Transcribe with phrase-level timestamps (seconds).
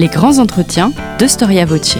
[0.00, 1.98] Les grands entretiens de Storia Voce.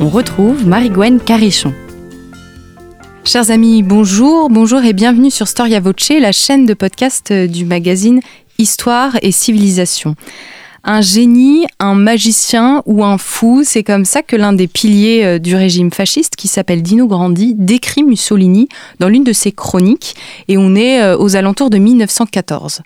[0.00, 1.72] On retrouve Marie-Gwen Carichon.
[3.22, 8.20] Chers amis, bonjour, bonjour et bienvenue sur Storia Voce, la chaîne de podcast du magazine
[8.58, 10.16] Histoire et Civilisation
[10.84, 13.62] un génie, un magicien ou un fou.
[13.64, 17.54] C'est comme ça que l'un des piliers euh, du régime fasciste, qui s'appelle Dino Grandi,
[17.56, 20.14] décrit Mussolini dans l'une de ses chroniques.
[20.48, 22.82] Et on est euh, aux alentours de 1914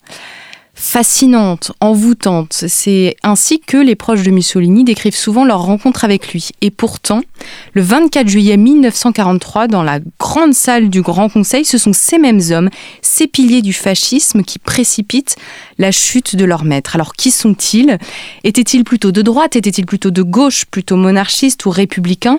[0.76, 2.52] fascinante, envoûtante.
[2.68, 6.50] C'est ainsi que les proches de Mussolini décrivent souvent leur rencontre avec lui.
[6.60, 7.22] Et pourtant,
[7.72, 12.42] le 24 juillet 1943, dans la grande salle du Grand Conseil, ce sont ces mêmes
[12.50, 12.68] hommes,
[13.00, 15.36] ces piliers du fascisme, qui précipitent
[15.78, 16.94] la chute de leur maître.
[16.94, 17.98] Alors qui sont-ils?
[18.44, 19.56] Étaient-ils plutôt de droite?
[19.56, 20.66] Étaient-ils plutôt de gauche?
[20.66, 22.38] Plutôt monarchistes ou républicains?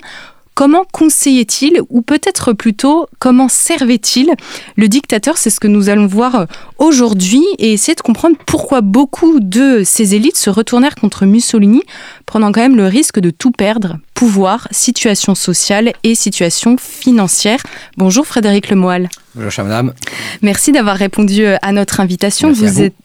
[0.58, 4.32] Comment conseillait-il, ou peut-être plutôt comment servait-il
[4.76, 5.38] le dictateur?
[5.38, 6.46] C'est ce que nous allons voir euh,
[6.80, 11.84] aujourd'hui et essayer de comprendre pourquoi beaucoup de ces élites se retournèrent contre Mussolini,
[12.26, 17.62] prenant quand même le risque de tout perdre, pouvoir, situation sociale et situation financière.
[17.98, 19.10] Bonjour Frédéric Lemoyle.
[19.40, 19.94] Bonjour, madame.
[20.42, 22.52] Merci d'avoir répondu euh, à notre invitation.
[22.52, 22.96] vous, êtes,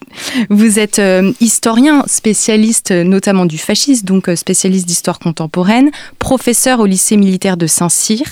[0.49, 6.87] vous êtes euh, historien, spécialiste euh, notamment du fascisme, donc spécialiste d'histoire contemporaine, professeur au
[6.87, 8.23] lycée militaire de Saint-Cyr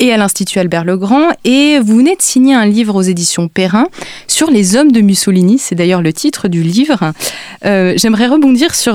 [0.00, 1.28] et à l'Institut Albert Legrand.
[1.44, 3.86] Et vous venez de signer un livre aux éditions Perrin
[4.26, 5.60] sur les hommes de Mussolini.
[5.60, 7.12] C'est d'ailleurs le titre du livre.
[7.62, 8.94] J'aimerais rebondir sur,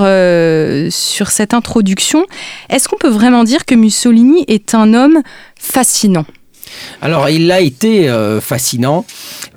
[0.90, 2.26] sur cette introduction.
[2.68, 5.22] Est-ce qu'on peut vraiment dire que Mussolini est un homme
[5.58, 6.24] fascinant
[7.02, 9.04] alors, il a été euh, fascinant,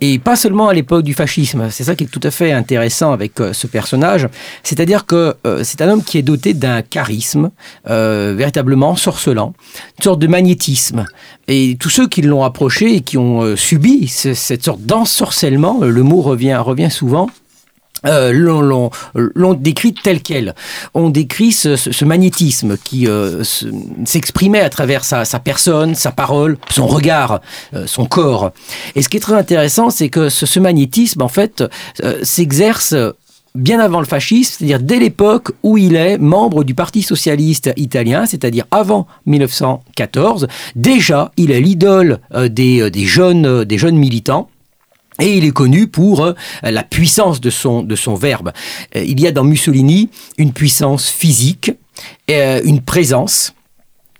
[0.01, 1.69] et pas seulement à l'époque du fascisme.
[1.69, 4.27] C'est ça qui est tout à fait intéressant avec euh, ce personnage.
[4.63, 7.51] C'est-à-dire que euh, c'est un homme qui est doté d'un charisme
[7.85, 9.53] véritablement sorcelant,
[9.97, 11.05] une sorte de magnétisme.
[11.47, 16.21] Et tous ceux qui l'ont approché et qui ont subi cette sorte d'ensorcellement, le mot
[16.21, 17.29] revient, revient souvent,
[18.05, 18.89] euh,
[19.55, 20.55] décrit tel quel.
[20.93, 23.43] On décrit ce, magnétisme qui euh,
[24.05, 27.41] s'exprimait à travers sa, personne, sa parole, son regard,
[27.73, 28.51] euh, son corps.
[28.95, 31.63] Et ce qui est très intéressant, c'est que ce, magnétisme, en fait,
[32.21, 32.95] s'exerce
[33.55, 38.25] bien avant le fascisme, c'est-à-dire dès l'époque où il est membre du Parti socialiste italien,
[38.25, 40.47] c'est-à-dire avant 1914.
[40.75, 44.49] Déjà, il est l'idole des, des, jeunes, des jeunes militants.
[45.23, 48.51] Et il est connu pour euh, la puissance de son, de son verbe.
[48.93, 51.71] Euh, il y a dans Mussolini une puissance physique,
[52.29, 53.53] euh, une présence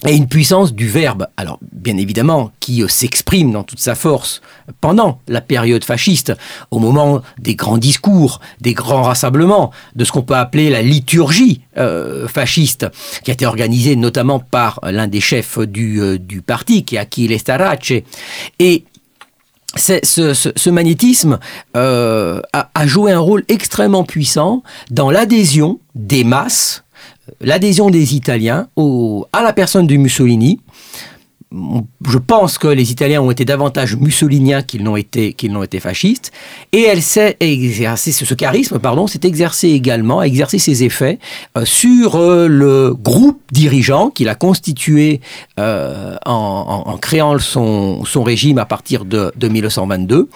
[0.07, 1.27] et une puissance du verbe.
[1.35, 4.41] Alors, bien évidemment, qui s'exprime dans toute sa force
[4.79, 6.31] pendant la période fasciste,
[6.71, 11.61] au moment des grands discours, des grands rassemblements, de ce qu'on peut appeler la liturgie
[12.27, 12.87] fasciste,
[13.23, 17.39] qui a été organisée notamment par l'un des chefs du, du parti, qui est Achille
[17.39, 17.93] Starace.
[18.59, 18.83] Et
[19.75, 21.39] ce, magnétisme
[21.75, 26.84] euh, a, joué un rôle extrêmement puissant dans l'adhésion des masses,
[27.41, 28.67] l'adhésion des Italiens
[29.31, 30.59] à la personne de Mussolini,
[32.07, 35.79] je pense que les Italiens ont été davantage mussoliniens qu'ils n'ont été, qu'ils n'ont été
[35.79, 36.31] fascistes.
[36.71, 41.19] Et elle s'est exercé, ce charisme, pardon, s'est exercé également, a exercé ses effets
[41.57, 45.21] euh, sur euh, le groupe dirigeant qu'il a constitué
[45.59, 50.29] euh, en, créant son, son régime à partir de, de 1922.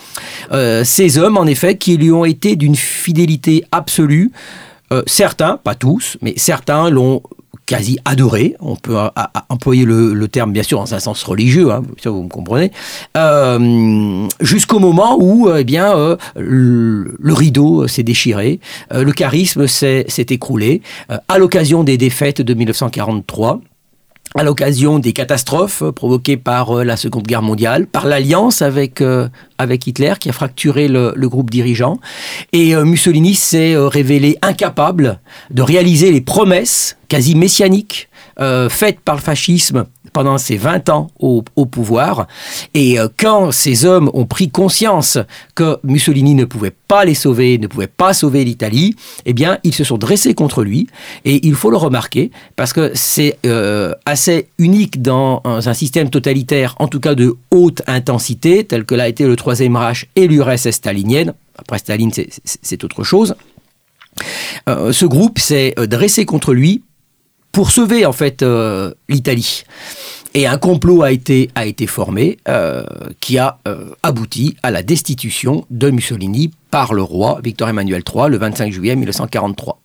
[0.83, 4.31] ces hommes, en effet, qui lui ont été d'une fidélité absolue.
[5.05, 7.21] certains, pas tous, mais certains l'ont
[7.67, 8.97] quasi adoré, on peut
[9.49, 12.71] employer le, terme bien sûr dans un sens religieux, hein, vous me comprenez,
[13.15, 18.59] euh, jusqu'au moment où eh bien euh, le, rideau s'est déchiré,
[18.93, 20.81] euh, le charisme s'est écroulé
[21.27, 23.61] à l'occasion des défaites de 1943
[24.35, 29.29] à l'occasion des catastrophes provoquées par euh, la Seconde Guerre mondiale, par l'alliance avec, euh,
[29.57, 31.99] avec Hitler qui a fracturé le, groupe dirigeant.
[32.53, 35.19] Et euh, Mussolini s'est révélé incapable
[35.51, 38.09] de réaliser les promesses quasi messianiques
[38.69, 42.27] faites par le fascisme pendant ses 20 ans au, pouvoir.
[42.73, 45.17] Et euh, quand ces hommes ont pris conscience
[45.55, 48.95] que Mussolini ne pouvait pas les sauver, ne pouvait pas sauver l'Italie,
[49.25, 50.87] eh bien, ils se sont dressés contre lui.
[51.25, 56.75] Et il faut le remarquer, parce que c'est euh, assez unique dans un système totalitaire,
[56.79, 60.71] en tout cas de haute intensité, tel que l'a été le Troisième Reich et l'URSS
[60.71, 61.33] stalinienne.
[61.57, 62.11] Après Staline,
[62.43, 63.35] c'est autre chose.
[64.69, 66.83] Euh, ce groupe s'est dressé contre lui
[67.57, 69.63] pour sauver en fait euh, l'Italie.
[70.35, 72.83] Et un complot a été, a été formé euh,
[73.19, 78.29] qui a euh, abouti à la destitution de Mussolini par le roi Victor Emmanuel III
[78.29, 79.81] le 25 juillet 1943.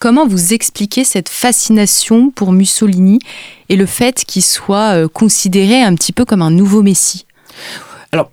[0.00, 3.20] Comment vous expliquez cette fascination pour Mussolini
[3.70, 7.24] et le fait qu'il soit considéré un petit peu comme un nouveau Messie?
[8.10, 8.30] Alors,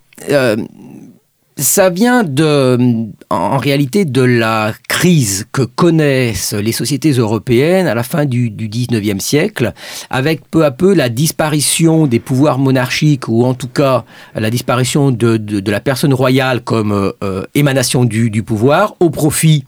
[1.59, 2.77] ça vient de,
[3.29, 8.69] en réalité de la crise que connaissent les sociétés européennes à la fin du, du
[8.69, 9.73] 19e siècle,
[10.09, 15.11] avec peu à peu la disparition des pouvoirs monarchiques, ou en tout cas la disparition
[15.11, 19.65] de, de, la personne royale comme euh, émanation du, du pouvoir, au profit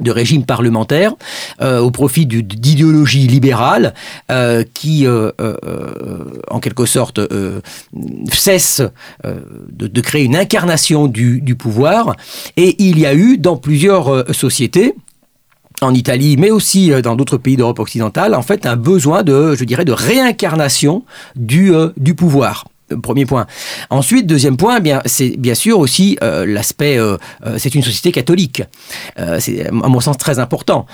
[0.00, 1.14] de régime parlementaire
[1.60, 3.94] euh, au profit d'idéologie libérale
[4.30, 5.30] euh, qui, euh,
[6.50, 7.20] en quelque sorte,
[8.32, 8.82] cesse
[9.24, 12.16] de, créer une incarnation du, pouvoir.
[12.56, 14.94] Et il y a eu dans plusieurs sociétés,
[15.82, 19.64] en Italie, mais aussi dans d'autres pays d'Europe occidentale, en fait, un besoin de, je
[19.64, 21.04] dirais, de réincarnation
[21.34, 22.64] du pouvoir.
[23.02, 23.46] Premier point.
[23.90, 26.96] Ensuite, deuxième point, eh bien, c'est bien sûr aussi euh, l'aspect.
[26.98, 28.62] Euh, euh, c'est une société catholique.
[29.40, 30.86] c'est à mon sens très important,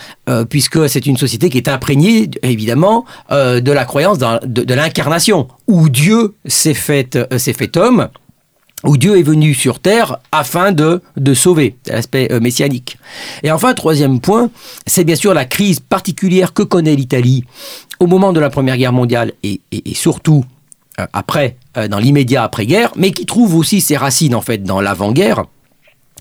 [0.49, 6.35] puisque c'est une société qui est imprégnée, évidemment, de la croyance de, l'incarnation, où Dieu
[6.47, 7.19] s'est fait,
[7.77, 8.09] homme,
[8.85, 12.99] où Dieu est venu sur terre afin de, de sauver, l'aspect messianique.
[13.43, 14.51] Et enfin, troisième point,
[14.87, 17.45] c'est bien sûr la crise particulière que connaît l'Italie
[18.01, 19.61] au moment de la Première Guerre mondiale et
[19.95, 20.45] surtout
[21.13, 25.45] après euh, dans l'immédiat après-guerre, mais qui trouve aussi ses racines en fait dans l'avant-guerre.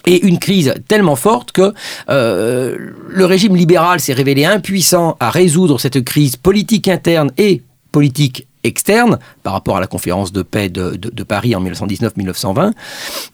[0.06, 1.74] Et une crise tellement forte que
[2.10, 2.78] euh,
[3.08, 7.62] le régime libéral s'est révélé impuissant à résoudre cette crise politique interne et
[7.92, 12.72] politique externe par rapport à la conférence de paix de, Paris en 1919-1920.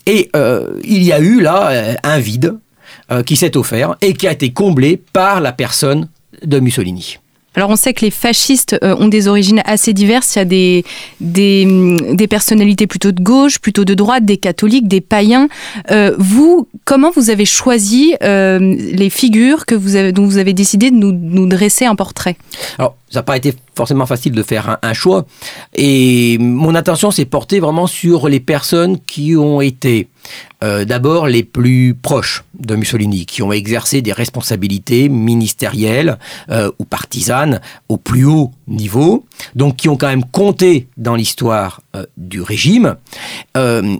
[0.07, 2.55] Et euh, il y a eu là un vide
[3.25, 6.09] qui s'est offert et qui a été comblé par la personne
[6.43, 7.19] de Mussolini.
[7.57, 10.35] Alors on sait que les fascistes euh, ont des origines assez diverses.
[10.35, 10.85] Il y a des,
[11.19, 15.47] des, des, personnalités plutôt de gauche, plutôt de droite, des catholiques, des païens.
[15.89, 20.53] Euh, vous, comment vous avez choisi euh, les figures que vous avez, dont vous avez
[20.53, 22.37] décidé de nous, dresser un portrait?
[23.17, 25.25] Ça n'a pas été forcément facile de faire un, choix.
[25.73, 30.07] Et mon attention s'est portée vraiment sur les personnes qui ont été
[30.63, 36.19] euh, d'abord les plus proches de Mussolini, qui ont exercé des responsabilités ministérielles
[36.51, 37.59] euh, ou partisanes
[37.89, 39.25] au plus haut niveau,
[39.55, 42.95] donc qui ont quand même compté dans l'histoire euh, du régime.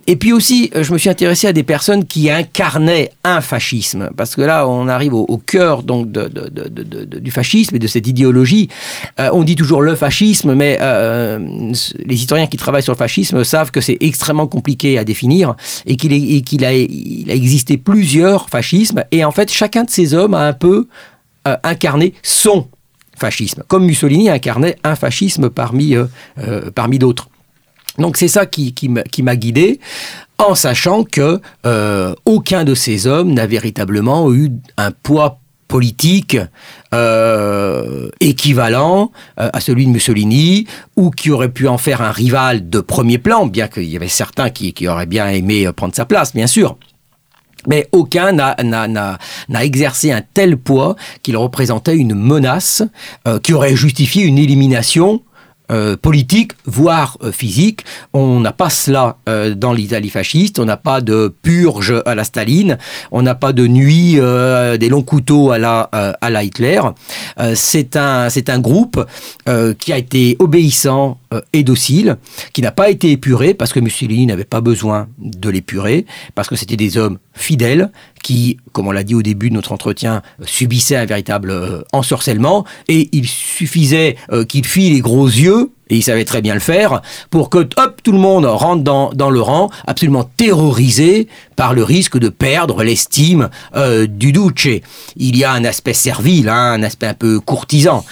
[0.08, 4.36] et puis aussi, je me suis intéressé à des personnes qui incarnaient un fascisme, parce
[4.36, 8.70] que là, on arrive au, cœur donc du fascisme et de cette idéologie.
[9.18, 13.82] on dit toujours le fascisme, mais les historiens qui travaillent sur le fascisme savent que
[13.82, 15.56] c'est extrêmement compliqué à définir
[15.86, 20.48] et qu'il a, a existé plusieurs fascismes, et en fait, chacun de ces hommes a
[20.48, 20.88] un peu
[21.48, 22.68] euh, incarné son
[23.18, 26.06] fascisme, comme Mussolini incarnait un fascisme parmi, euh,
[26.40, 27.30] euh, parmi d'autres.
[27.98, 29.80] Donc c'est ça qui, qui m'a guidé,
[30.38, 31.42] en sachant que
[32.26, 36.38] aucun de ces hommes n'a véritablement eu un poids politique
[36.94, 42.70] euh, équivalent euh, à celui de Mussolini, ou qui aurait pu en faire un rival
[42.70, 46.06] de premier plan, bien qu'il y avait certains qui, qui auraient bien aimé prendre sa
[46.06, 46.78] place, bien sûr.
[47.68, 49.18] Mais aucun n'a
[49.64, 52.84] exercé un tel poids qu'il représentait une menace
[53.28, 55.22] euh, qui aurait justifié une élimination
[55.70, 57.84] euh, politique, voire euh, physique.
[58.14, 62.24] On n'a pas cela euh, dans l'Italie fasciste, on n'a pas de purge à la
[62.24, 62.78] Staline,
[63.12, 66.80] on n'a pas de nuit des longs couteaux à la, Hitler.
[67.56, 69.06] c'est un, c'est un groupe
[69.80, 71.18] qui a été obéissant
[71.54, 72.18] et docile,
[72.54, 76.06] qui n'a pas été épuré parce que Mussolini n'avait pas besoin de l'épurer,
[76.36, 77.92] parce que c'était des hommes fidèles
[78.24, 83.10] qui, comme on l'a dit au début de notre entretien, subissaient un véritable ensorcellement et
[83.12, 84.16] il suffisait
[84.48, 88.02] qu'il fît les gros yeux et il savait très bien le faire, pour que hop,
[88.04, 92.84] tout le monde rentre dans, dans le rang, absolument terrorisé par le risque de perdre
[92.84, 94.82] l'estime euh, du Duce.
[95.16, 98.04] Il y a un aspect servile, hein, un aspect un peu courtisan.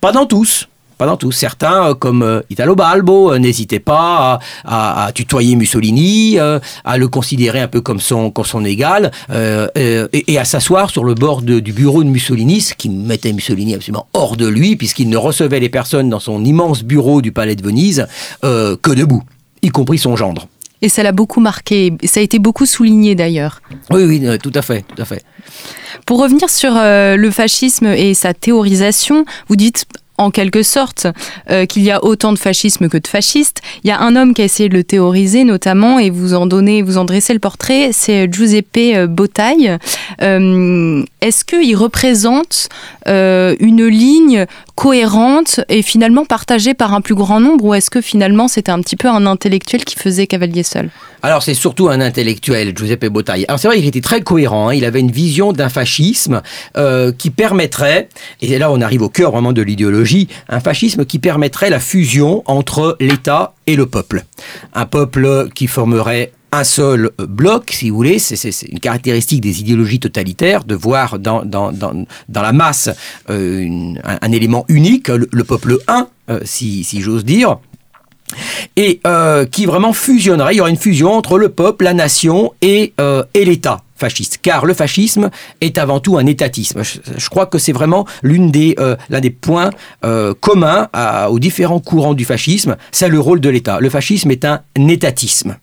[0.00, 1.32] Pas dans tous, pas dans tous.
[1.32, 7.60] Certains, euh, comme euh, Italo Balbo, euh, n'hésitaient pas à, tutoyer Mussolini, à le considérer
[7.60, 12.02] un peu comme son, comme son égal, et, à s'asseoir sur le bord du bureau
[12.02, 16.08] de Mussolini, ce qui mettait Mussolini absolument hors de lui, puisqu'il ne recevait les personnes
[16.08, 18.06] dans son immense bureau du palais de Venise
[18.42, 19.22] que debout,
[19.62, 20.48] y compris son gendre.
[20.82, 23.60] Et ça l'a beaucoup marqué, ça a été beaucoup souligné d'ailleurs.
[23.90, 25.24] Oui, oui, tout à fait, tout à fait.
[26.06, 29.86] Pour revenir sur le fascisme et sa théorisation, vous dites
[30.18, 31.06] en quelque sorte
[31.50, 33.60] euh, qu'il y a autant de fascisme que de fascistes.
[33.82, 36.46] Il y a un homme qui a essayé de le théoriser notamment et vous en
[36.46, 39.76] donnez, vous en dressez le portrait, c'est Giuseppe euh, Bottaille.
[40.22, 42.68] Euh, est-ce qu'il représente
[43.06, 48.48] une ligne cohérente et finalement partagée par un plus grand nombre ou est-ce que finalement
[48.48, 50.90] c'était un petit peu un intellectuel qui faisait cavalier seul?
[51.22, 53.44] Alors c'est surtout un intellectuel, Giuseppe Bottaille.
[53.48, 54.74] Alors c'est vrai qu'il était très cohérent, hein.
[54.74, 56.42] il avait une vision d'un fascisme
[57.18, 58.08] qui permettrait,
[58.42, 62.42] et là on arrive au cœur vraiment de l'idéologie, un fascisme qui permettrait la fusion
[62.46, 64.24] entre l'État et le peuple.
[64.74, 70.00] Un peuple qui formerait un seul bloc, si vous voulez, c'est une caractéristique des idéologies
[70.00, 71.44] totalitaires de voir dans,
[72.32, 72.90] la masse
[73.30, 77.58] euh, un, élément unique, le, peuple un, euh, si, j'ose dire,
[78.76, 82.52] et euh, qui vraiment fusionnerait, il y aurait une fusion entre le peuple, la nation
[82.62, 82.92] et
[83.34, 83.83] l'État
[84.42, 86.82] car le fascisme est avant tout un étatisme.
[86.82, 89.70] Je, crois que c'est vraiment euh, l'un des points
[90.04, 90.88] euh, communs
[91.28, 93.80] aux différents courants du fascisme, c'est le rôle de l'État.
[93.80, 95.56] Le fascisme est un étatisme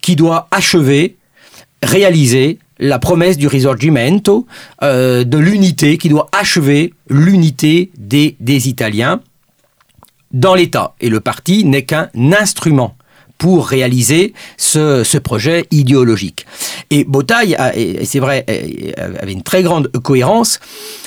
[0.00, 1.16] qui doit achever,
[1.82, 4.46] réaliser la promesse du risorgimento,
[4.82, 9.20] euh, de l'unité, qui doit achever l'unité des Italiens
[10.32, 10.94] dans l'État.
[11.00, 12.96] Et le parti n'est qu'un instrument
[13.38, 16.46] pour réaliser ce, projet idéologique.
[16.90, 17.56] Et Botaille,
[18.04, 18.44] c'est vrai,
[19.20, 20.60] avait une très grande cohérence,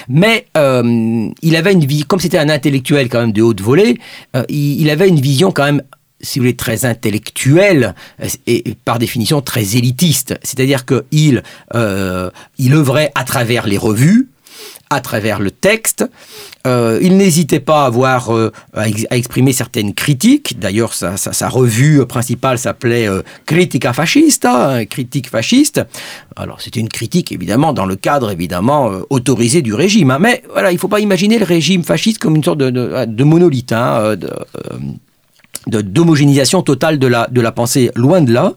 [0.08, 4.00] mais euh, il avait une vie, comme c'était un intellectuel quand même de haute volée,
[4.36, 5.82] euh, il, avait une vision quand même
[6.22, 7.94] si vous voulez, très intellectuelle
[8.48, 10.36] et par définition très élitiste.
[10.42, 11.44] C'est-à-dire qu'il
[11.76, 14.30] euh, il œuvrait à travers les revues,
[14.90, 16.06] à travers le texte.
[16.66, 20.60] Euh, il n'hésitait pas à, avoir, euh, à, exprimer certaines critiques.
[20.60, 25.82] D'ailleurs, sa, revue principale s'appelait euh, Critica Fascista, hein, critique fasciste.
[26.36, 30.12] Alors, c'était une critique, évidemment, dans le cadre, évidemment, autorisé du régime.
[30.12, 30.20] Hein.
[30.20, 33.72] Mais voilà, il ne faut pas imaginer le régime fasciste comme une sorte de, monolithe,
[33.72, 34.16] hein,
[35.68, 38.54] d'homogénéisation totale de de la pensée, loin de là.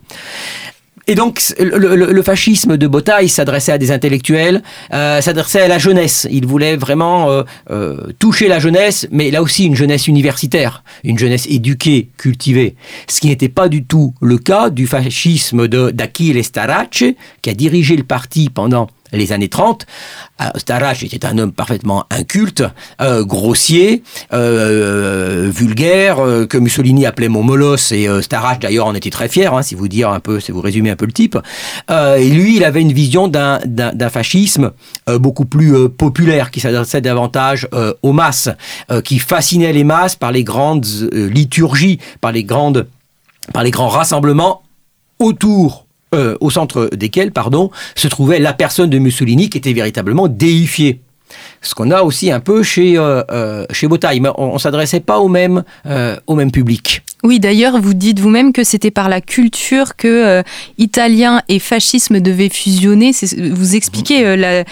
[1.06, 6.28] Et donc, le, fascisme de Botaille s'adressait à des intellectuels, euh, s'adressait à la jeunesse.
[6.30, 11.18] Il voulait vraiment euh, euh, toucher la jeunesse, mais là aussi une jeunesse universitaire, une
[11.18, 12.76] jeunesse éduquée, cultivée.
[13.08, 17.04] Ce qui n'était pas du tout le cas du fascisme d'Achille Starace,
[17.42, 19.86] qui a dirigé le parti pendant les années 30.
[20.40, 22.64] Euh, Starace était un homme parfaitement inculte,
[23.00, 24.02] euh, grossier,
[24.32, 26.16] euh, vulgaire,
[26.48, 29.88] que Mussolini appelait mon molosse, et Starace d'ailleurs en était très fier, hein, si vous
[29.88, 31.38] dire un peu, si vous résumez un peu le type.
[31.90, 33.60] et lui, il avait une vision d'un
[34.10, 34.72] fascisme
[35.06, 37.68] beaucoup plus populaire, qui s'adressait davantage
[38.02, 38.50] aux masses,
[39.04, 42.86] qui fascinait les masses par les grandes liturgies, par les grandes
[43.52, 44.62] par les grands rassemblements
[45.18, 50.28] autour euh, au centre desquels pardon, se trouvait la personne de Mussolini qui était véritablement
[50.28, 51.00] déifiée.
[51.62, 55.00] Ce qu'on a aussi un peu chez, euh, euh chez Botaille, mais on ne s'adressait
[55.00, 57.02] pas au même, euh, au même public.
[57.22, 60.42] Oui, d'ailleurs, vous dites vous-même que c'était par la culture que euh,
[60.78, 63.12] italien et fascisme devaient fusionner.
[63.52, 64.64] Vous expliquez euh,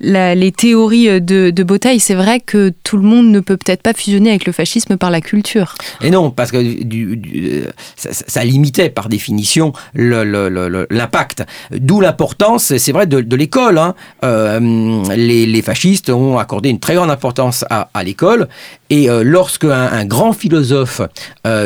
[0.00, 1.66] les théories de, de.
[1.98, 5.10] C'est vrai que tout le monde ne peut peut-être pas fusionner avec le fascisme par
[5.10, 5.74] la culture.
[6.00, 7.64] Et non, parce que du,
[7.96, 11.44] ça, limitait par définition l'impact.
[11.72, 13.78] D'où l'importance, c'est vrai, de, l'école.
[13.78, 13.94] Hein.
[14.24, 18.48] Euh, les, fascistes ont accordé une très grande importance à, l'école.
[18.90, 21.00] Et lorsque un, grand philosophe,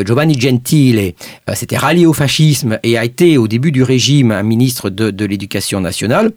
[0.04, 1.14] Giovanni Gentile
[1.48, 5.24] euh, s'était rallié au fascisme et a été au début du régime un ministre de
[5.24, 6.32] l'éducation nationale,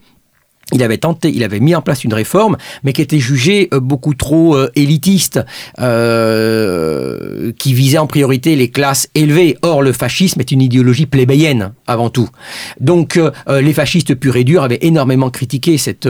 [0.71, 3.79] il avait tenté, il avait mis en place une réforme, mais qui était jugée euh,
[3.79, 5.41] beaucoup trop euh, élitiste,
[5.79, 9.57] euh, qui visait en priorité les classes élevées.
[9.61, 12.29] Or, le fascisme est une idéologie plébéienne avant tout.
[12.79, 16.07] Donc, les fascistes purs et durs avaient énormément critiqué cette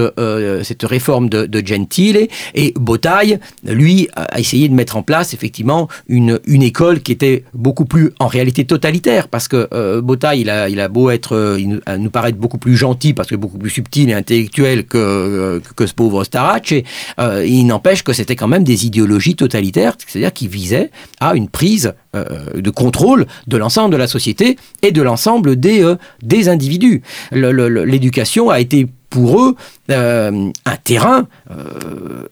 [0.64, 6.40] cette réforme de, Gentile, et Botaille, lui, a essayé de mettre en place effectivement une
[6.46, 10.80] une école qui était beaucoup plus en réalité totalitaire, parce que Botaille, il a il
[10.80, 14.14] a beau être, il nous paraît beaucoup plus gentil, parce que beaucoup plus subtil et
[14.14, 16.74] intelligent que, que, ce pauvre Starac.
[17.20, 21.50] Euh, il n'empêche que c'était quand même des idéologies totalitaires, c'est-à-dire qui visaient à une
[21.50, 26.50] prise euh, de contrôle de l'ensemble de la société et de l'ensemble des, euh, des
[26.50, 27.02] individus.
[27.32, 29.56] L'éducation a été pour eux
[29.90, 31.28] un terrain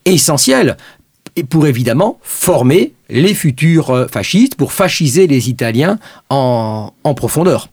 [0.05, 0.77] essentiel
[1.35, 5.99] et pour évidemment former les futurs fascistes, pour fasciser les Italiens
[6.29, 7.69] en, en profondeur.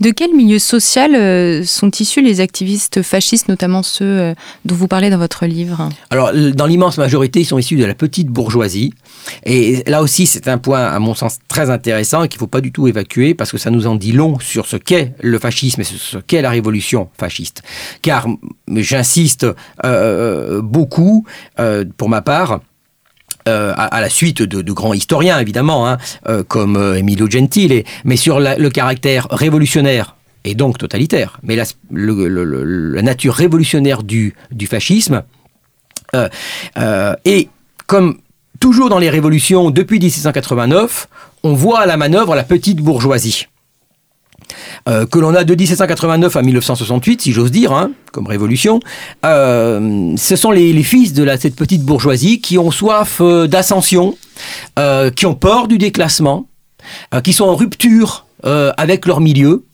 [0.00, 4.88] De quel milieu social euh, sont issus les activistes fascistes, notamment ceux euh, dont vous
[4.88, 5.88] parlez dans votre livre?
[6.10, 8.92] Alors, dans l'immense majorité, ils sont issus de la petite bourgeoisie.
[9.44, 12.46] Et là aussi, c'est un point, à mon sens, très intéressant et qu'il ne faut
[12.46, 15.38] pas du tout évacuer parce que ça nous en dit long sur ce qu'est le
[15.38, 17.62] fascisme et ce qu'est la révolution fasciste.
[18.02, 18.26] Car,
[18.68, 19.46] j'insiste
[19.84, 21.24] euh, beaucoup,
[21.96, 22.60] pour ma part,
[23.46, 25.98] à, la suite de, grands historiens évidemment, hein,
[26.48, 33.34] comme Emilio Gentile, mais sur le caractère révolutionnaire et donc totalitaire, mais la, la nature
[33.34, 35.22] révolutionnaire du, du fascisme.
[37.24, 37.48] et
[37.86, 38.18] comme
[38.62, 41.08] toujours dans les révolutions depuis 1789,
[41.42, 43.48] on voit à la manœuvre la petite bourgeoisie.
[44.88, 48.80] Euh, que l'on a de 1789 à 1968, si j'ose dire, hein, comme révolution,
[49.24, 54.16] euh, ce sont les, fils de cette petite bourgeoisie qui ont soif euh, d'ascension,
[55.14, 56.48] qui ont peur du déclassement,
[57.22, 59.64] qui sont en rupture avec leur milieu,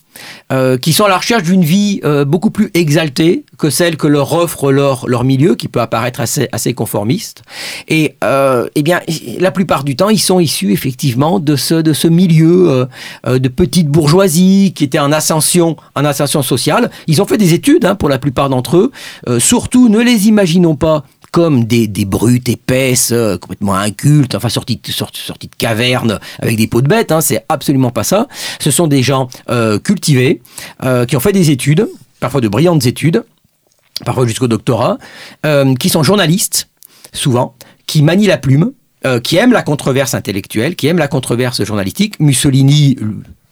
[0.53, 4.07] euh, qui sont à la recherche d'une vie euh, beaucoup plus exaltée que celle que
[4.07, 7.43] leur offre leur, leur milieu, qui peut apparaître assez, assez conformiste.
[7.89, 9.01] Et euh, eh bien,
[9.39, 12.87] la plupart du temps, ils sont issus effectivement de ce, de ce milieu
[13.27, 16.91] de petite bourgeoisie qui était en ascension, en ascension sociale.
[17.07, 19.39] Ils ont fait des études hein, pour la plupart d'entre eux.
[19.39, 21.05] surtout, ne les imaginons pas
[21.39, 26.67] comme des, des brutes épaisses, euh, complètement incultes, enfin sorties, sorties, de cavernes avec des
[26.67, 28.27] peaux de bêtes, hein, c'est absolument pas ça.
[28.59, 30.43] Ce sont des gens euh, cultivés,
[30.83, 33.23] euh, qui ont fait des études, parfois de brillantes études,
[34.05, 34.99] parfois jusqu'au doctorat,
[35.79, 36.71] qui sont journalistes,
[37.13, 37.55] souvent,
[37.87, 38.73] qui manient la plume,
[39.23, 42.19] qui aiment la controverse intellectuelle, qui aiment la controverse journalistique.
[42.19, 42.97] Mussolini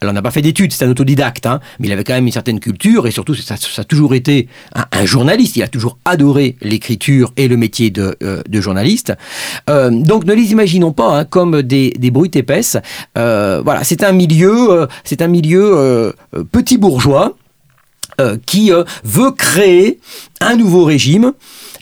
[0.03, 2.33] on n'a pas fait d'études, c'est un autodidacte, hein, mais il avait quand même une
[2.33, 5.57] certaine culture et surtout, ça, a toujours été un, journaliste.
[5.57, 9.15] Il a toujours adoré l'écriture et le métier de, euh, journaliste.
[9.71, 12.77] Euh, donc, ne les imaginons pas hein, comme des, des brutes épaisses.
[13.17, 16.15] Euh, voilà, c'est un milieu, c'est un milieu
[16.53, 17.37] petit bourgeois
[18.47, 18.71] qui
[19.05, 20.01] veut créer
[20.41, 21.33] un nouveau régime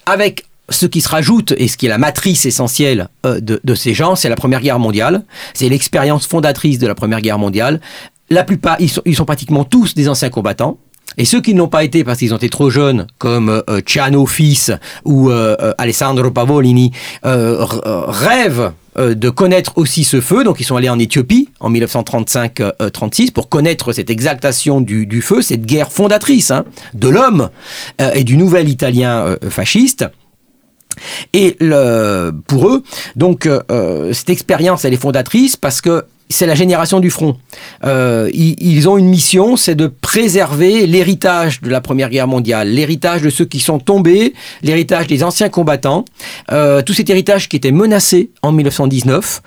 [0.06, 3.94] avec ce qui se rajoute et ce qui est la matrice essentielle euh, de, ces
[3.94, 5.24] gens, c'est la Première Guerre mondiale.
[5.52, 7.80] C'est l'expérience fondatrice de la Première Guerre mondiale.
[8.30, 10.78] La plupart, ils sont, ils sont pratiquement tous des anciens combattants.
[11.16, 14.26] Et ceux qui n'ont pas été parce qu'ils ont été trop jeunes, comme euh, Ciano
[14.26, 14.72] fils
[15.04, 16.90] ou euh, Alessandro Pavolini,
[17.22, 20.44] rêvent de connaître aussi ce feu.
[20.44, 25.66] Donc ils sont allés en Éthiopie en 1935-36 pour connaître cette exaltation du, feu, cette
[25.66, 27.50] guerre fondatrice hein, de l'homme
[28.14, 30.06] et du nouvel Italien fasciste.
[31.32, 31.56] Et
[32.46, 32.82] pour eux,
[33.16, 37.36] donc euh, cette expérience, elle est fondatrice parce que c'est la génération du front.
[37.84, 43.22] Euh, ils, ont une mission, c'est de préserver l'héritage de la Première Guerre mondiale, l'héritage
[43.22, 46.04] de ceux qui sont tombés, l'héritage des anciens combattants,
[46.50, 49.42] euh, tout cet héritage qui était menacé en 1919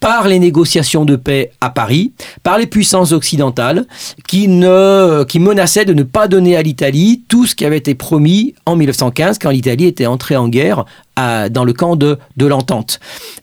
[0.00, 3.86] par les négociations de paix à Paris, par les puissances occidentales,
[4.26, 7.94] qui, ne, qui menaçaient de ne pas donner à l'Italie tout ce qui avait été
[7.94, 10.84] promis en 1915, quand l'Italie était entrée en guerre
[11.16, 13.00] dans le camp de, de l'entente.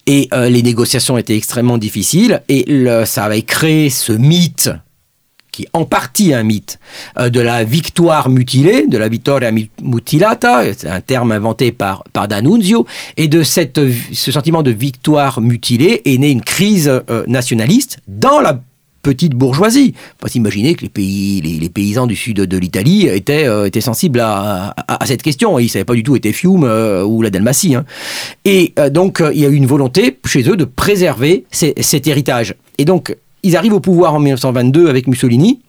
[0.08, 4.70] Et euh, les négociations étaient extrêmement difficiles, et le, ça avait créé ce mythe
[5.56, 6.80] qui est en partie un mythe,
[7.18, 12.28] euh, de la victoire mutilée, de la vittoria mutilata, c'est un terme inventé par, par
[12.28, 13.80] D'Annunzio, et de cette,
[14.12, 18.60] ce sentiment de victoire mutilée est née une crise euh, nationaliste dans la
[19.02, 19.94] petite bourgeoisie.
[20.20, 24.20] Faut s'imaginer que les, pays, les, paysans du sud de l'Italie étaient, euh, étaient sensibles
[24.20, 25.58] à, à, cette question.
[25.58, 27.76] Ils ne savaient pas du tout était Fiume ou la Dalmatie.
[27.76, 27.86] Hein.
[28.44, 32.56] Et donc, il y a eu une volonté chez eux de préserver cet héritage.
[32.78, 35.62] Et donc, ils arrivent au pouvoir en 1922 avec Mussolini,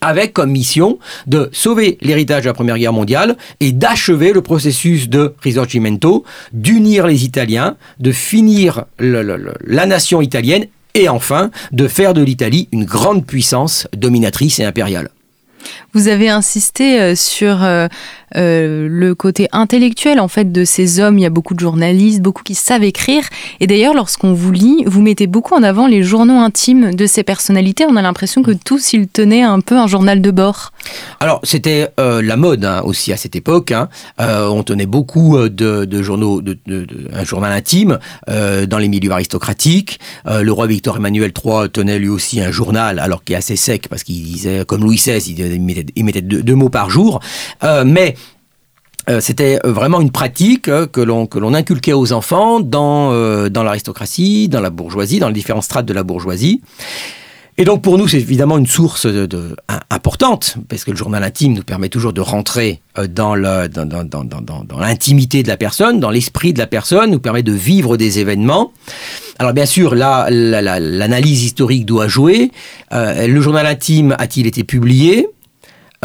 [0.00, 5.08] avec comme mission de sauver l'héritage de la Première Guerre mondiale et d'achever le processus
[5.08, 12.22] de risorgimento, d'unir les Italiens, de finir la nation italienne et enfin de faire de
[12.22, 15.10] l'Italie une grande puissance dominatrice et impériale.
[15.92, 17.64] Vous avez insisté euh, sur
[18.34, 21.18] euh, euh, le côté intellectuel en fait de ces hommes.
[21.18, 23.24] Il y a beaucoup de journalistes, beaucoup qui savent écrire.
[23.60, 27.22] Et d'ailleurs, lorsqu'on vous lit, vous mettez beaucoup en avant les journaux intimes de ces
[27.22, 27.84] personnalités.
[27.88, 30.72] On a l'impression que tous ils tenaient un peu un journal de bord.
[31.20, 33.72] Alors c'était la mode hein, aussi à cette époque.
[33.72, 33.88] Hein.
[34.18, 36.42] on tenait beaucoup de, journaux,
[37.12, 40.00] un journal intime dans les milieux aristocratiques.
[40.26, 43.88] le roi Victor Emmanuel III tenait lui aussi un journal, alors qui est assez sec
[43.88, 47.20] parce qu'il disait, comme Louis XVI, il mettait mettait deux, mots par jour.
[47.64, 48.15] Euh, mais
[49.08, 52.86] euh, c'était vraiment une pratique euh, que l'on que l'on inculquait aux enfants dans
[53.48, 56.60] dans l'aristocratie, dans la bourgeoisie, dans les différentes strates de la bourgeoisie.
[57.58, 59.56] Et donc pour nous, c'est évidemment une source de,
[59.88, 65.48] importante, parce que le journal intime nous permet toujours de rentrer dans l'intimité dans, de
[65.48, 68.72] la personne, dans l'esprit de la personne, nous permet de vivre des événements.
[69.38, 72.50] Alors bien sûr, là, l'analyse historique doit jouer.
[72.92, 75.26] le journal intime a-t-il été publié?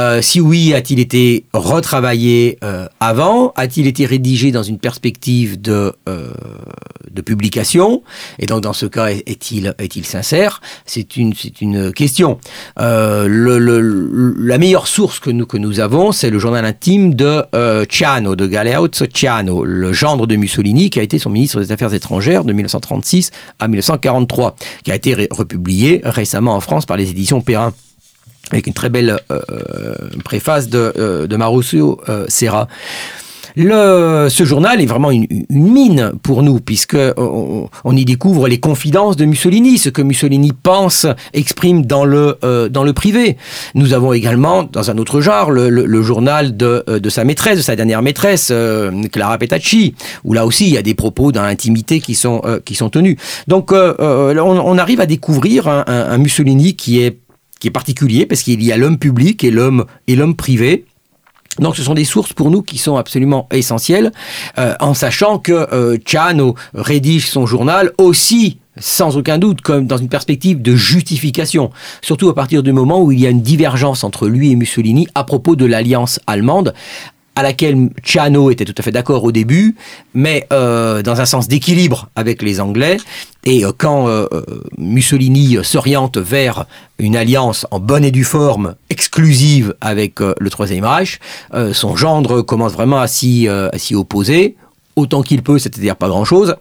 [0.02, 3.54] Euh, si oui, a-t-il été retravaillé euh, avant?
[3.56, 6.32] A-t-il été rédigé dans une perspective de, euh,
[7.24, 8.02] publication?
[8.40, 10.60] Et donc, dans ce cas, est-il est-il sincère?
[10.86, 11.36] C'est une,
[11.94, 12.40] question.
[12.78, 13.28] La
[14.58, 17.44] meilleure source que nous, que nous avons, c'est le journal intime de
[17.88, 21.94] Ciano, de Galeazzo Ciano, le gendre de Mussolini, qui a été son ministre des Affaires
[21.94, 27.42] étrangères de 1936 à 1943, qui a été republié récemment en France par les éditions
[27.42, 27.74] Perrin
[28.52, 29.42] avec une très belle euh,
[30.24, 32.68] préface de, euh, de Marousseau euh, Serra.
[33.58, 39.18] Le, ce journal est vraiment une, mine pour nous, puisque on, y découvre les confidences
[39.18, 42.38] de Mussolini, ce que Mussolini pense, exprime dans le,
[42.72, 43.36] dans le privé.
[43.76, 47.76] Nous avons également, dans un autre genre, le, journal de, de, sa maîtresse, de sa
[47.76, 48.54] dernière maîtresse,
[49.12, 52.76] Clara Petacci, où là aussi il y a des propos dans l'intimité qui, sont qui
[52.76, 53.18] sont tenus.
[53.50, 57.18] Donc on, arrive à découvrir un Mussolini qui est
[57.62, 60.86] qui est particulier parce qu'il y a l'homme public et l'homme et l'homme privé.
[61.60, 64.12] Donc ce sont des sources pour nous qui sont absolument essentielles,
[64.58, 69.98] euh, en sachant que euh, Chano rédige son journal aussi sans aucun doute, comme dans
[69.98, 71.72] une perspective de justification,
[72.02, 75.08] surtout à partir du moment où il y a une divergence entre lui et Mussolini
[75.14, 76.74] à propos de l'alliance allemande,
[77.36, 79.76] à laquelle Ciano était tout à fait d'accord au début,
[80.14, 82.98] mais euh, dans un sens d'équilibre avec les Anglais.
[83.46, 84.28] Et euh, quand euh,
[84.78, 86.66] Mussolini s'oriente vers
[87.00, 91.20] une alliance en bonne et due forme, exclusive avec le Troisième Reich,
[91.74, 93.48] son gendre commence vraiment à s'y
[93.94, 94.56] opposer,
[94.96, 96.56] autant qu'il peut, c'est-à-dire pas grand-chose.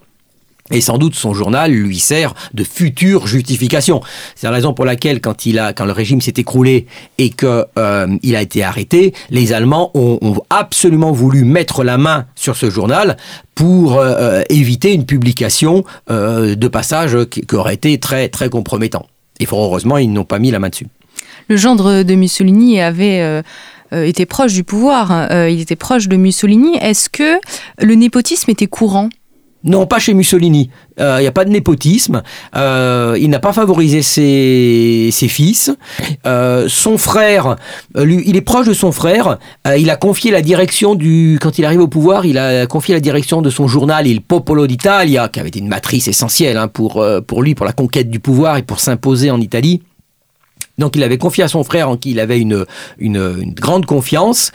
[0.71, 4.01] Et sans doute son journal lui sert de future justification.
[4.37, 6.87] C'est la raison pour laquelle quand il a, quand le régime s'est écroulé
[7.19, 12.27] et que euh, il a été arrêté, les Allemands ont, absolument voulu mettre la main
[12.35, 13.17] sur ce journal
[13.55, 19.07] pour euh, euh, éviter une publication de passage qui, qui, aurait été très très compromettant.
[19.39, 20.87] Et fort heureusement, ils n'ont pas mis la main dessus.
[21.49, 23.43] Le gendre de Mussolini avait
[23.93, 25.29] été proche du pouvoir.
[25.49, 26.77] il était proche de Mussolini.
[26.81, 27.39] Est-ce que
[27.81, 29.09] le népotisme était courant?
[29.63, 30.71] Non, pas chez Mussolini.
[30.97, 32.23] Il euh, n'y a pas de népotisme.
[32.57, 35.71] Euh, il n'a pas favorisé ses, ses fils.
[36.27, 37.57] Euh, son frère,
[37.95, 39.39] lui, il est proche de son frère.
[39.77, 43.01] il a confié la direction du, quand il arrive au pouvoir, il a confié la
[43.01, 47.05] direction de son journal Il Popolo d'Italia, qui avait été une matrice essentielle hein, pour,
[47.27, 49.83] pour lui, pour la conquête du pouvoir et pour s'imposer en Italie.
[50.81, 52.65] Donc il avait confié à son frère en qui il avait une,
[52.99, 54.51] une, grande confiance.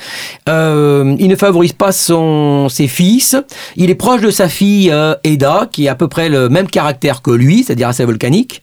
[0.49, 3.35] Euh, il ne favorise pas son, ses fils.
[3.77, 6.67] Il est proche de sa fille euh, Eda, qui a à peu près le même
[6.67, 8.61] caractère que lui, c'est-à-dire assez volcanique.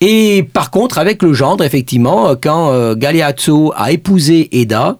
[0.00, 4.96] Et par contre, avec le gendre, effectivement, quand euh, Galeazzo a épousé Eda,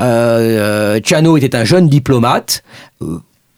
[0.00, 2.62] euh, Ciano était un jeune diplomate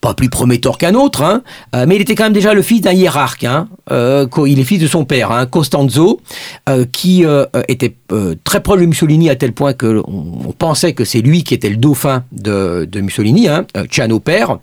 [0.05, 1.43] pas plus prometteur qu'un autre, hein,
[1.75, 3.45] euh, mais il était quand même déjà le fils d'un hiérarque.
[3.45, 6.21] Hein, euh, il est fils de son père, hein, Costanzo,
[6.69, 7.25] euh, qui
[7.69, 7.97] était
[8.45, 11.71] très proche de Mussolini à tel point que on, pensait que c'est lui qui était
[11.71, 14.59] le dauphin de, Mussolini, hein, Ciano père.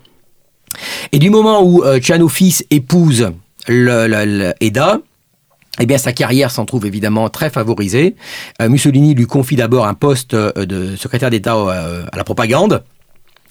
[1.10, 3.32] Et du moment où Ciano fils épouse
[3.66, 8.14] le, eh bien, sa carrière s'en trouve évidemment très favorisée.
[8.60, 11.54] Mussolini lui confie d'abord un poste de secrétaire d'État
[12.12, 12.84] à la propagande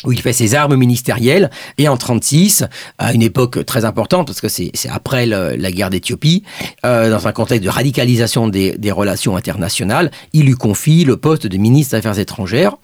[0.06, 2.66] où il fait ses armes ministérielles, et en 36,
[2.98, 6.44] à une époque très importante, parce que c'est après la guerre d'Éthiopie,
[6.86, 11.48] euh, dans un contexte de radicalisation des, des, relations internationales, il lui confie le poste
[11.48, 12.78] de ministre des Affaires étrangères,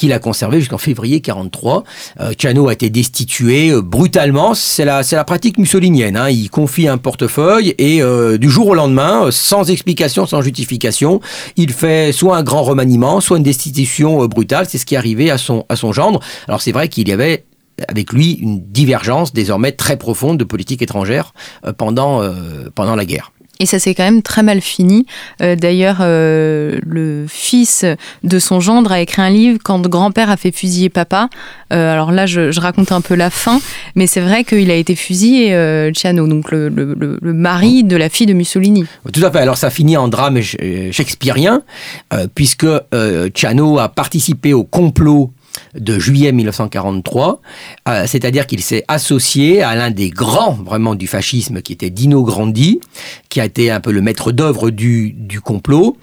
[0.00, 1.84] qu'il a conservé jusqu'en février 43.
[2.20, 6.30] Euh, Cano a été destitué euh, brutalement, c'est la, la pratique mussolinienne, hein.
[6.30, 11.20] il confie un portefeuille, et euh, du jour au lendemain, euh, sans explication, sans justification,
[11.56, 15.30] il fait soit un grand remaniement, soit une destitution brutale, c'est ce qui est arrivé
[15.30, 16.20] à son, à son gendre.
[16.48, 17.44] Alors c'est vrai qu'il y avait
[17.86, 21.34] avec lui une divergence désormais très profonde de politique étrangère
[21.78, 22.22] pendant,
[22.74, 23.32] pendant la guerre.
[23.60, 25.06] Et ça s'est quand même très mal fini.
[25.42, 27.84] Euh, d'ailleurs, le fils
[28.24, 31.28] de son gendre a écrit un livre quand grand-père a fait fusiller papa.
[31.70, 33.60] alors là, je, raconte un peu la fin,
[33.94, 38.26] mais c'est vrai qu'il a été fusillé, Ciano, donc le, le, mari de la fille
[38.26, 38.84] de Mussolini.
[39.12, 39.38] Tout à fait.
[39.38, 41.62] Alors ça finit en drame shakespearien,
[42.34, 42.66] puisque
[43.34, 45.32] Ciano a participé au complot
[45.74, 47.40] de juillet 1943,
[47.88, 52.22] euh, c'est-à-dire qu'il s'est associé à l'un des grands vraiment du fascisme qui était Dino
[52.22, 52.80] Grandi,
[53.28, 55.96] qui a été un peu le maître d'œuvre du, du, complot.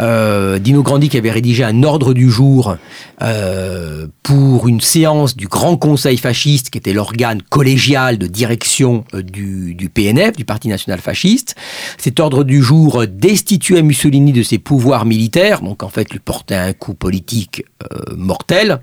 [0.00, 2.76] Euh, Dino Grandi qui avait rédigé un ordre du jour
[3.22, 9.74] euh, pour une séance du Grand Conseil fasciste, qui était l'organe collégial de direction du,
[9.74, 11.56] du PNF, du Parti national fasciste.
[11.96, 16.54] Cet ordre du jour destituait Mussolini de ses pouvoirs militaires, donc en fait lui portait
[16.54, 17.64] un coup politique
[18.16, 18.80] mortel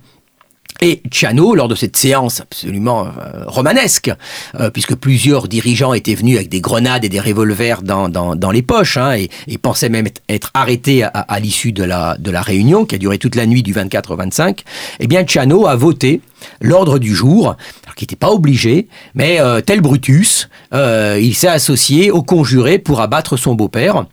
[0.81, 4.11] Et Ciano, lors de cette séance absolument euh, romanesque,
[4.59, 8.51] euh, puisque plusieurs dirigeants étaient venus avec des grenades et des revolvers dans, dans, dans
[8.51, 12.29] les poches, hein, et, et, pensaient même être, arrêtés à, à l'issue de la, de
[12.29, 14.63] la réunion, qui a duré toute la nuit du 24 au 25,
[14.99, 16.21] eh bien Ciano a voté
[16.61, 21.47] l'ordre du jour, alors qu'il n'était pas obligé, mais euh, tel Brutus, euh, il s'est
[21.47, 24.05] associé au conjuré pour abattre son beau-père.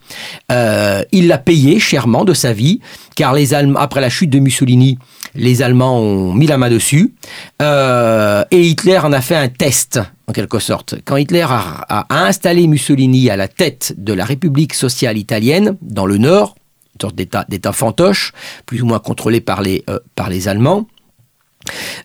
[0.51, 2.79] Euh, il l'a payé chèrement de sa vie,
[3.15, 4.97] car les Allemands, après la chute de Mussolini,
[5.35, 7.13] les Allemands ont mis la main dessus,
[7.59, 10.95] et Hitler en a fait un test, en quelque sorte.
[11.05, 16.17] Quand Hitler a, installé Mussolini à la tête de la République sociale italienne, dans le
[16.17, 16.55] Nord,
[16.95, 18.31] une sorte d'État fantoche,
[18.65, 19.83] plus ou moins contrôlé par les,
[20.15, 20.87] par les Allemands,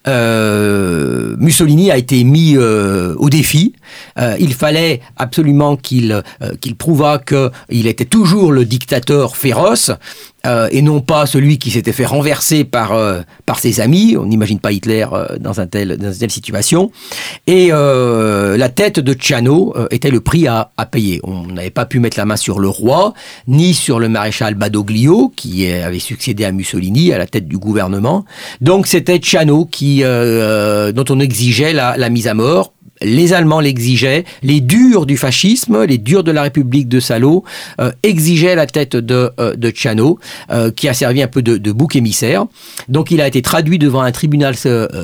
[0.06, 3.74] euh, Mussolini a été mis euh, au défi.
[4.18, 9.90] Euh, il fallait absolument qu'il euh, qu'il prouvât qu'il était toujours le dictateur féroce.
[10.46, 14.16] Euh, et non pas celui qui s'était fait renverser par, euh, par ses amis.
[14.16, 16.92] On n'imagine pas Hitler euh, dans, un tel, dans une telle situation.
[17.46, 21.20] Et la tête de Ciano était le prix à, à payer.
[21.24, 23.14] On n'avait pas pu mettre la main sur le roi,
[23.46, 28.24] ni sur le maréchal Badoglio, qui avait succédé à Mussolini à la tête du gouvernement.
[28.60, 32.72] Donc c'était Ciano qui, dont on exigeait la, la mise à mort
[33.02, 37.44] les Allemands l'exigeaient, les durs du fascisme, les durs de la République de Salo
[37.80, 40.18] euh, exigeaient la tête de, euh, de Ciano,
[40.50, 42.46] euh, qui a servi un peu de, de, bouc émissaire.
[42.88, 44.54] Donc il a été traduit devant un tribunal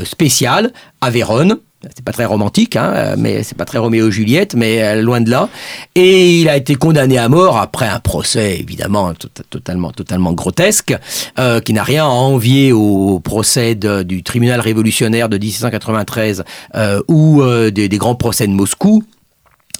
[0.04, 1.59] spécial à Vérone,
[1.94, 5.30] c'est pas très romantique, hein, mais c'est pas très Roméo Juliette, mais euh, loin de
[5.30, 5.48] là.
[5.94, 9.12] Et il a été condamné à mort après un procès évidemment
[9.50, 10.94] totalement totalement grotesque,
[11.38, 16.44] euh, qui n'a rien à envier au procès du tribunal révolutionnaire de 1793
[16.74, 19.04] euh, ou des, grands procès de Moscou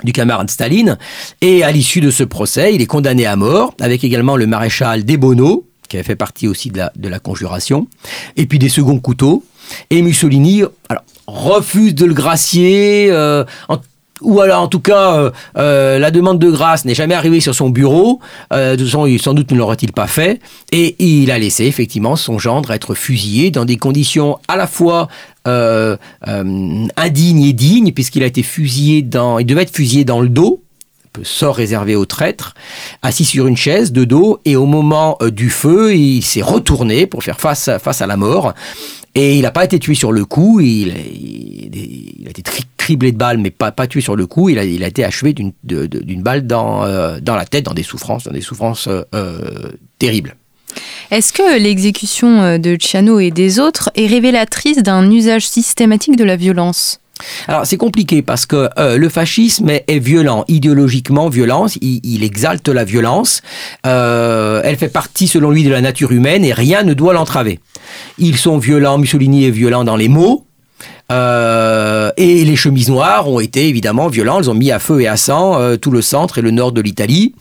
[0.03, 0.99] du camarade Staline.
[1.41, 5.05] Et à l'issue de ce procès, il est condamné à mort, avec également le maréchal
[5.05, 7.87] Debono, qui avait fait partie aussi de la, de la conjuration,
[8.37, 9.45] et puis des seconds couteaux.
[9.91, 13.09] Et Mussolini, alors refuse de le gracier.
[13.11, 13.45] Euh,
[14.21, 17.55] ou alors en tout cas euh, euh, la demande de grâce n'est jamais arrivée sur
[17.55, 18.21] son bureau,
[18.53, 20.41] euh, de toute façon sans doute ne l'aurait-il pas fait,
[20.73, 25.09] et il a laissé effectivement son gendre être fusillé dans des conditions à la fois
[25.47, 25.97] euh,
[26.97, 30.63] indignes et dignes, puisqu'il a été fusillé dans, il devait être fusillé dans le dos,
[31.23, 32.55] sort réservé aux traîtres,
[33.03, 37.23] assis sur une chaise de dos, et au moment du feu, il s'est retourné pour
[37.23, 38.55] faire face, face à la mort.
[39.15, 42.43] Et il n'a pas été tué sur le coup, il, a été
[42.77, 46.47] criblé de balles, mais pas, tué sur le coup, il a, été achevé d'une balle
[46.47, 50.37] dans, euh, dans la tête, dans des souffrances, dans des souffrances euh, terribles.
[51.11, 56.25] Est-ce que l'exécution euh, de Ciano et des autres est révélatrice d'un usage systématique de
[56.25, 57.01] la violence?
[57.49, 62.85] Alors c'est compliqué parce que euh, le fascisme est, violent, idéologiquement violent, il, exalte la
[62.85, 63.43] violence,
[63.87, 67.61] euh, elle fait partie selon lui de la nature humaine et rien ne doit l'entraver.
[68.19, 70.47] Ils sont violents, Mussolini est violent dans les mots,
[71.13, 75.07] euh, et les chemises noires ont été évidemment violents, elles ont mis à feu et
[75.07, 77.35] à sang tout le centre et le nord de l'Italie.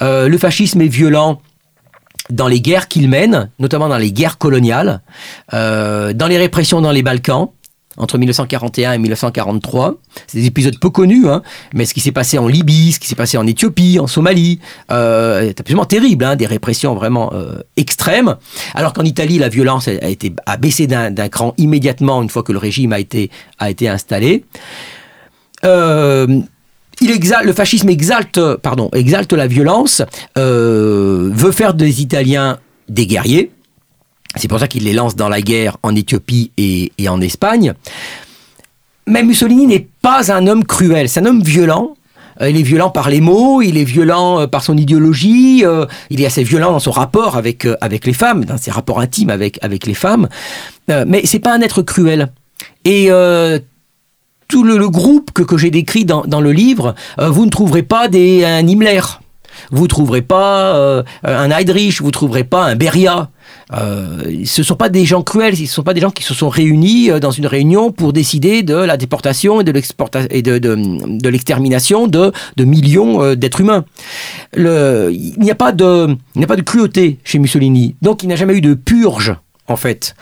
[0.00, 1.40] Le fascisme est violent
[2.30, 5.00] dans les guerres qu'il mène, notamment dans les guerres coloniales,
[5.52, 7.48] dans les répressions dans les Balkans,
[7.98, 9.96] entre 1941 et 1943.
[10.26, 11.42] C'est des épisodes peu connus, hein,
[11.74, 14.60] mais ce qui s'est passé en Libye, ce qui s'est passé en Éthiopie, en Somalie,
[14.90, 18.36] euh, est absolument terrible, hein, des répressions vraiment euh, extrêmes.
[18.74, 22.58] Alors qu'en Italie, la violence a, été baissé d'un cran immédiatement une fois que le
[22.58, 24.44] régime a été a été installé.
[25.64, 26.40] Euh,
[27.00, 30.02] il exalte, le fascisme exalte, pardon, exalte la violence,
[30.36, 32.58] euh, veut faire des Italiens
[32.88, 33.52] des guerriers,
[34.38, 37.74] c'est pour ça qu'il les lance dans la guerre en Éthiopie et, en Espagne.
[39.06, 41.94] Mais Mussolini n'est pas un homme cruel, c'est un homme violent.
[42.40, 45.86] Euh, il est violent par les mots, il est violent euh, par son idéologie, euh,
[46.10, 49.86] il est assez violent dans son rapport avec, les femmes, dans ses rapports intimes avec,
[49.86, 50.28] les femmes.
[50.88, 52.30] mais c'est pas un être cruel.
[52.84, 53.08] Et
[54.46, 58.66] tout le, groupe que, j'ai décrit dans, le livre, vous ne trouverez pas des, un
[58.66, 59.00] Himmler.
[59.70, 63.30] Vous ne trouverez pas euh, un Heydrich, vous ne trouverez pas un Beria.
[63.72, 66.22] Euh, ce ne sont pas des gens cruels, ce ne sont pas des gens qui
[66.22, 72.06] se sont réunis euh, dans une réunion pour décider de la déportation et de l'extermination
[72.06, 73.84] de, de, de, millions euh, d'êtres humains.
[74.54, 77.94] Le, il n'y a, pas de, il a pas de cruauté chez Mussolini.
[78.00, 80.14] Donc il n'y a jamais eu de purge, en fait,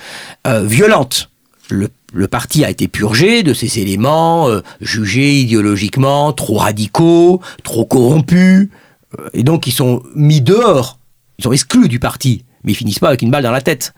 [0.47, 1.31] euh, violente.
[1.71, 7.85] Le, le, parti a été purgé de ces éléments euh, jugés idéologiquement trop radicaux, trop
[7.85, 8.69] corrompus,
[9.33, 10.99] et donc ils sont mis dehors,
[11.39, 13.95] ils sont exclus du parti, mais ils finissent pas avec une balle dans la tête.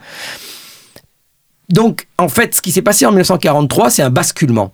[1.68, 4.72] Donc en fait, ce qui s'est passé en 1943, c'est un basculement.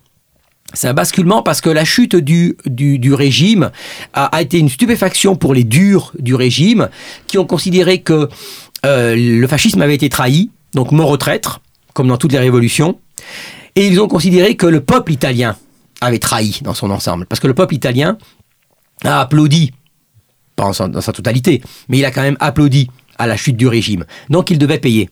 [0.73, 2.55] C'est un basculement parce que la chute du,
[3.13, 3.71] régime
[4.13, 6.89] a, été une stupéfaction pour les durs du régime
[7.27, 8.29] qui ont considéré que
[8.85, 11.61] euh, le fascisme avait été trahi, donc mort au traître,
[11.93, 12.99] comme dans toutes les révolutions.
[13.75, 15.55] Et ils ont considéré que le peuple italien
[16.01, 17.25] avait trahi dans son ensemble.
[17.25, 18.17] Parce que le peuple italien
[19.03, 19.71] a applaudi,
[20.55, 24.05] pas dans sa totalité, mais il a quand même applaudi à la chute du régime.
[24.29, 25.09] Donc il devait payer.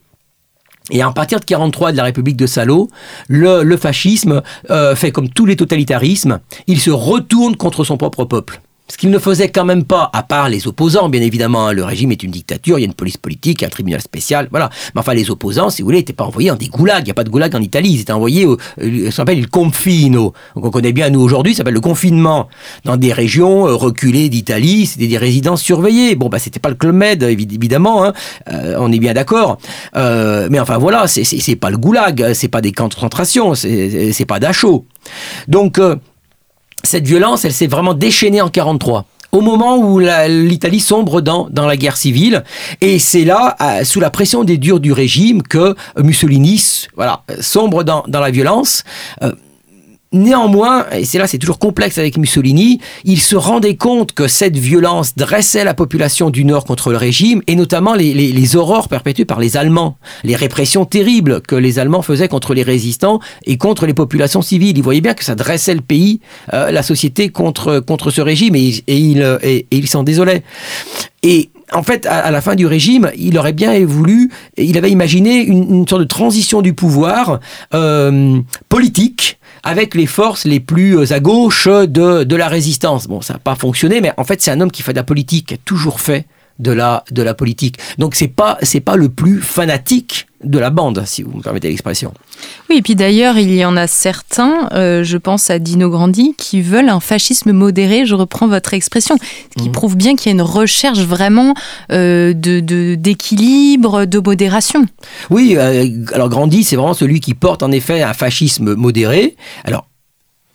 [0.92, 2.90] Et à partir de 43 de la République de Salo,
[3.30, 8.62] le, fascisme euh, fait comme tous les totalitarismes, il se retourne contre son propre peuple.
[8.94, 11.84] Ce qu'il ne faisait quand même pas, à part les opposants, bien évidemment, hein, le
[11.84, 14.70] régime est une dictature, il y a une police politique, il un tribunal spécial, voilà.
[14.94, 17.10] Mais enfin, les opposants, si vous voulez, n'étaient pas envoyés dans des goulags, il n'y
[17.10, 20.70] a pas de goulag en Italie, ils étaient envoyés, au, euh, s'appelle le confino, on
[20.70, 22.50] connaît bien nous aujourd'hui, ça s'appelle le confinement,
[22.86, 26.14] dans des régions euh, reculées d'Italie, c'était des résidences surveillées.
[26.14, 28.14] Bon, bah c'était pas le Club Med, évidemment, hein,
[28.52, 29.58] euh, on est bien d'accord.
[29.96, 34.40] mais enfin voilà, c'est pas le goulag, c'est pas des camps de concentration, c'est pas
[34.40, 34.86] d'achot.
[35.48, 35.80] Donc
[36.84, 41.76] cette violence, elle s'est vraiment déchaînée en 43 au moment où l'Italie sombre dans, la
[41.76, 42.44] guerre civile.
[42.82, 46.64] Et c'est là, sous la pression des durs du régime, que Mussolini
[46.96, 48.84] voilà, sombre dans, dans la violence.
[49.24, 49.32] Euh,
[50.14, 54.56] Néanmoins, et c'est là c'est toujours complexe avec Mussolini, il se rendait compte que cette
[54.56, 58.90] violence dressait la population du Nord contre le régime, et notamment les, les, les horreurs
[58.90, 63.58] perpétuées par les Allemands, les répressions terribles que les Allemands faisaient contre les résistants et
[63.58, 64.78] contre les populations civiles.
[64.78, 66.20] Il voyait bien que ça dressait le pays,
[66.54, 70.44] euh, la société contre, contre ce régime, et, il, et, il s'en désolait.
[71.24, 75.38] Et en fait, à, la fin du régime, il aurait bien voulu, il avait imaginé
[75.38, 77.40] une, une sorte de transition du pouvoir
[77.74, 83.08] euh, politique avec les forces les plus euh, à gauche de, de la résistance.
[83.08, 85.04] Bon, ça n'a pas fonctionné, mais en fait, c'est un homme qui fait de la
[85.04, 86.26] politique, qui a toujours fait
[86.60, 87.78] de la, de la politique.
[87.98, 91.70] Donc c'est pas c'est pas le plus fanatique de la bande, si vous me permettez
[91.70, 92.14] l'expression.
[92.70, 96.36] Oui, et puis d'ailleurs, il y en a certains, euh, je pense à Dino Grandi,
[96.38, 99.74] qui veulent un fascisme modéré, je reprends votre expression, ce qui mhm.
[99.74, 101.54] prouve bien qu'il y a une recherche vraiment
[101.92, 102.60] euh, de
[102.96, 104.86] d'équilibre, de, modération.
[105.30, 109.36] Oui, euh, alors Grandi, c'est vraiment celui qui porte en effet un fascisme modéré.
[109.64, 109.88] Alors,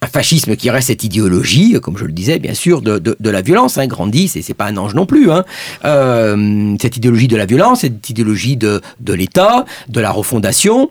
[0.01, 3.43] un fascisme qui reste cette idéologie, comme je le disais, bien sûr, de, de, la
[3.43, 3.79] violence.
[3.79, 5.31] Hein, Grandi, c'est pas un ange non plus.
[5.31, 5.45] Hein.
[5.85, 10.91] Euh, cette idéologie de la violence, cette idéologie de, de l'État, de la refondation.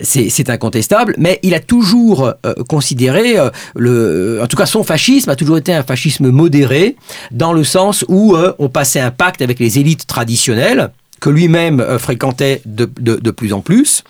[0.00, 5.28] C'est incontestable, mais il a toujours euh, considéré, euh, le, en tout cas son fascisme
[5.28, 6.96] a toujours été un fascisme modéré,
[7.32, 12.62] dans le sens où on passait un pacte avec les élites traditionnelles, que lui-même fréquentait
[12.64, 14.04] de, de, de, plus en plus,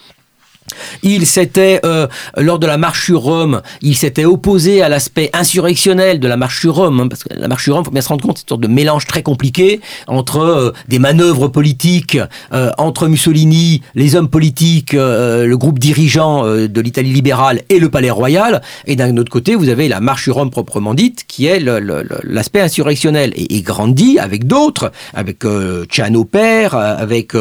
[1.03, 6.21] il s'était, euh, lors de la marche sur Rome, il s'était opposé à l'aspect insurrectionnel
[6.21, 8.09] de la marche sur Rome, hein, parce que la marche sur Rome, faut bien se
[8.09, 12.19] rendre compte, c'est une sorte de mélange très compliqué entre euh, des manœuvres politiques,
[12.53, 18.11] euh, entre Mussolini, les hommes politiques, le groupe dirigeant de l'Italie libérale et le palais
[18.11, 21.61] royal, et d'un autre côté, vous avez la marche sur Rome proprement dite, qui est
[21.61, 23.33] l'aspect insurrectionnel.
[23.37, 25.45] Et, et grandit avec d'autres, avec
[25.91, 27.33] Ciano Père, avec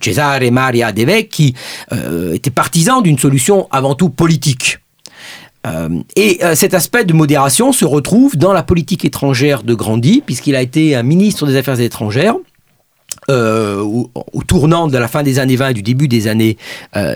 [0.00, 1.54] Cesare Maria De Vecchi,
[1.92, 4.78] euh, était partisan d'une solution avant tout politique.
[5.66, 10.22] Euh, et euh, cet aspect de modération se retrouve dans la politique étrangère de Grandy,
[10.24, 12.34] puisqu'il a été un ministre des Affaires étrangères.
[13.28, 14.10] au,
[14.46, 16.56] tournant de la fin des années 20 et du début des années,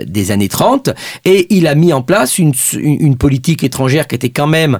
[0.06, 0.90] des années 30,
[1.24, 4.78] et il a mis en place une, une politique étrangère qui était quand même,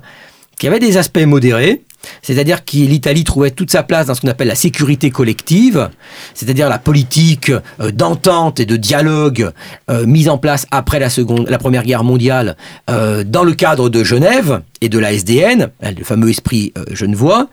[0.59, 1.83] qui avait des aspects modérés,
[2.23, 5.91] c'est-à-dire que l'Italie trouvait toute sa place dans ce qu'on appelle la sécurité collective,
[6.35, 9.51] c'est-à-dire la politique euh, d'entente et de dialogue
[9.91, 12.57] euh, mise en place après la, seconde, la Première Guerre mondiale
[12.91, 17.49] euh, dans le cadre de Genève et de la SDN, le fameux esprit genevois.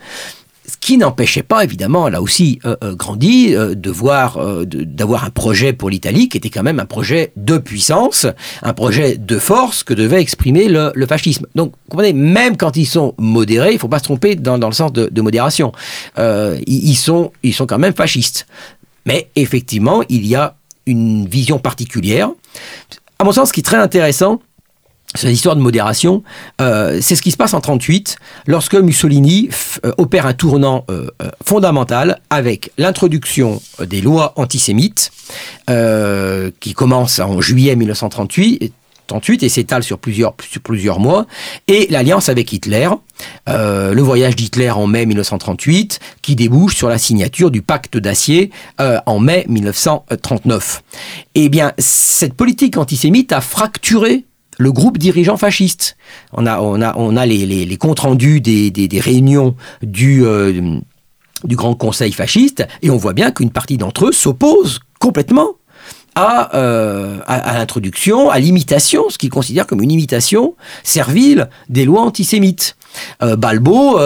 [0.66, 5.26] Ce qui n'empêchait pas, évidemment, là aussi, euh, euh Grandi euh, de voir, euh, d'avoir
[5.26, 8.28] un projet pour l'Italie qui était quand même un projet de puissance,
[8.62, 11.48] un projet de force que devait exprimer le, fascisme.
[11.54, 14.56] Donc, vous comprenez, même quand ils sont modérés, il ne faut pas se tromper dans,
[14.58, 15.74] le sens de, modération.
[16.18, 18.48] ils, sont, ils sont quand même fascistes.
[19.06, 22.30] Mais effectivement, il y a une vision particulière.
[23.20, 24.40] À mon sens, ce qui est très intéressant,
[25.16, 26.24] cette histoire de modération,
[26.62, 29.50] euh, c'est ce qui se passe en 38 lorsque Mussolini
[29.86, 31.08] euh, opère un tournant euh,
[31.44, 35.12] fondamental avec l'introduction des lois antisémites
[36.60, 41.26] qui commence en juillet 1938 et s'étale sur plusieurs, sur plusieurs mois,
[41.68, 42.90] et l'alliance avec Hitler,
[43.48, 49.20] le voyage d'Hitler en mai 1938, qui débouche sur la signature du pacte d'acier en
[49.20, 50.84] mai 1939.
[51.36, 54.26] Eh bien, cette politique antisémite a fracturé
[54.58, 55.98] le groupe dirigeant fasciste.
[56.34, 60.80] On a, on a, on a les, comptes rendus des, des, réunions du, euh,
[61.44, 65.56] du Grand Conseil fasciste, et on voit bien qu'une partie d'entre eux s'oppose complètement
[66.16, 72.02] à, euh, à, l'introduction, à l'imitation, ce qu'ils considèrent comme une imitation servile des lois
[72.02, 72.76] antisémites.
[73.22, 73.98] Balbo,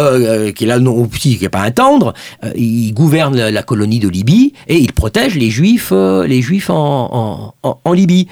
[0.56, 2.14] qui est là non qui n'est pas un tendre,
[2.56, 7.80] il gouverne la, colonie de Libye et il protège les juifs, les juifs en, en,
[7.84, 8.30] en, Libye.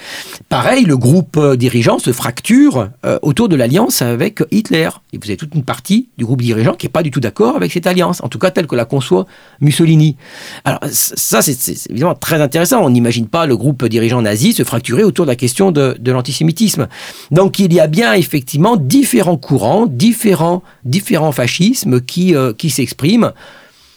[0.48, 2.88] Pareil, le groupe dirigeant se fracture
[3.20, 4.88] autour de l'alliance avec Hitler.
[5.12, 7.56] Et vous avez toute une partie du groupe dirigeant qui n'est pas du tout d'accord
[7.56, 9.26] avec cette alliance, en tout cas telle que la conçoit
[9.60, 10.16] Mussolini.
[10.64, 12.82] Alors ça, c'est évidemment très intéressant.
[12.82, 16.88] On n'imagine pas le groupe dirigeant nazi se fracturer autour de la question de, l'antisémitisme.
[17.30, 23.32] Donc il y a bien effectivement différents courants, différents, différents fascismes qui, euh, qui s'expriment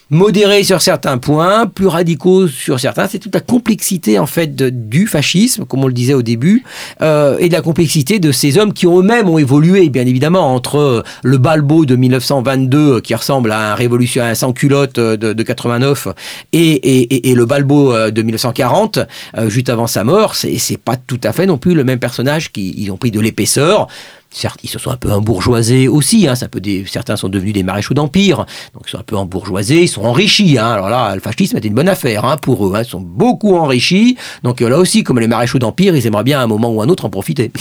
[0.10, 3.08] modérés sur certains points, plus radicaux sur certains.
[3.08, 6.64] C'est toute la complexité en fait du fascisme, comme on le disait au début,
[7.02, 10.78] euh, et de la complexité de ces hommes qui eux-mêmes ont évolué, bien évidemment, entre
[10.78, 15.44] euh, le Balbo de 1922, euh, qui ressemble à un révolutionnaire sans culotte de, de
[15.44, 16.08] 89,
[16.54, 19.00] et, et, et, le Balbo de 1940,
[19.48, 20.36] juste avant sa mort.
[20.36, 23.20] C'est pas tout à fait non plus le même personnage qui ils ont pris de
[23.20, 23.88] l'épaisseur.
[24.32, 26.28] Certes, ils se sont un peu embourgeoisés aussi.
[26.28, 29.18] Hein, ça peut des, certains sont devenus des maréchaux d'empire, donc ils sont un peu
[29.18, 30.58] embourgeoisés, ils sont enrichis.
[30.58, 30.68] Hein.
[30.68, 32.76] Alors là, le fascisme était une bonne affaire hein, pour eux.
[32.76, 32.84] Hein.
[32.84, 34.18] Ils sont beaucoup enrichis.
[34.44, 36.86] Donc là aussi, comme les maréchaux d'empire, ils aimeraient bien à un moment ou à
[36.86, 37.52] un autre en profiter.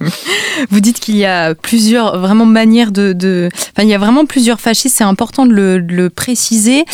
[0.70, 4.60] Vous dites qu'il y a plusieurs vraiment manières de, Enfin, il y a vraiment plusieurs
[4.60, 4.96] fascistes.
[4.96, 6.84] C'est important de le, de le préciser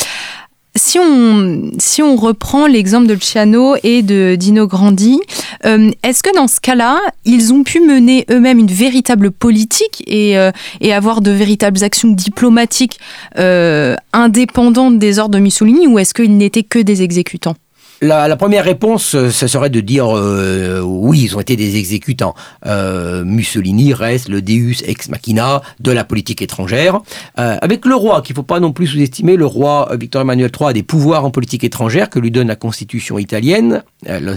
[0.76, 5.18] si on, si on reprend l'exemple de Luciano et de Dino Grandi,
[5.66, 10.38] euh, est-ce que dans ce cas-là, ils ont pu mener eux-mêmes une véritable politique et,
[10.38, 13.00] euh, et, avoir de véritables actions diplomatiques
[13.38, 17.56] euh, indépendantes des ordres de Mussolini ou est-ce qu'ils n'étaient que des exécutants?
[18.02, 22.34] La, première réponse, euh, ça serait de dire euh, oui, ils ont été des exécutants.
[22.64, 27.00] Euh, Mussolini reste le deus ex machina de la politique étrangère.
[27.36, 30.70] avec le roi, qu'il ne faut pas non plus sous-estimer, le roi Victor Emmanuel III
[30.70, 34.34] a des pouvoirs en politique étrangère que lui donne la constitution italienne, le,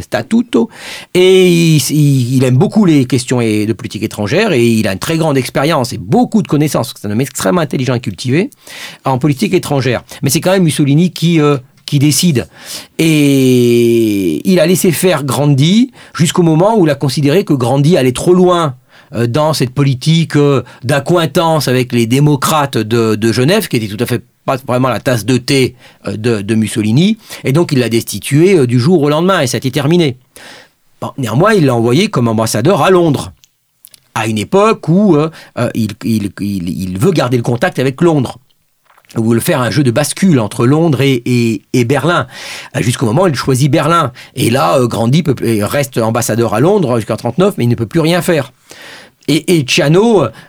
[0.00, 0.68] statuto,
[1.14, 5.36] et il, aime beaucoup les questions de politique étrangère et il a une très grande
[5.36, 6.94] expérience et beaucoup de connaissances.
[6.96, 8.50] C'est un homme extrêmement intelligent et cultivé
[9.04, 10.02] en politique étrangère.
[10.22, 11.40] Mais c'est quand même Mussolini qui
[11.92, 12.48] qui décide.
[12.98, 18.12] Et il a laissé faire Grandi jusqu'au moment où il a considéré que Grandi allait
[18.12, 18.76] trop loin
[19.14, 24.06] euh, dans cette politique euh, d'accointance avec les démocrates de, Genève, qui était tout à
[24.06, 25.76] fait pas vraiment la tasse de thé
[26.06, 29.58] euh, de, Mussolini, et donc il l'a destitué du jour au lendemain, et ça a
[29.58, 30.16] été terminé.
[31.18, 33.32] néanmoins, il l'a envoyé comme ambassadeur à Londres,
[34.14, 35.18] à une époque où
[35.74, 38.38] il, il, veut garder le contact avec Londres
[39.16, 42.26] ou le faire un jeu de bascule entre Londres et, Berlin,
[42.76, 44.12] euh, jusqu'au moment où il choisit Berlin.
[44.34, 45.22] Et là, euh, Grandi
[45.62, 48.52] reste ambassadeur à Londres jusqu'en 39, mais il ne peut plus rien faire.
[49.28, 49.64] Et, et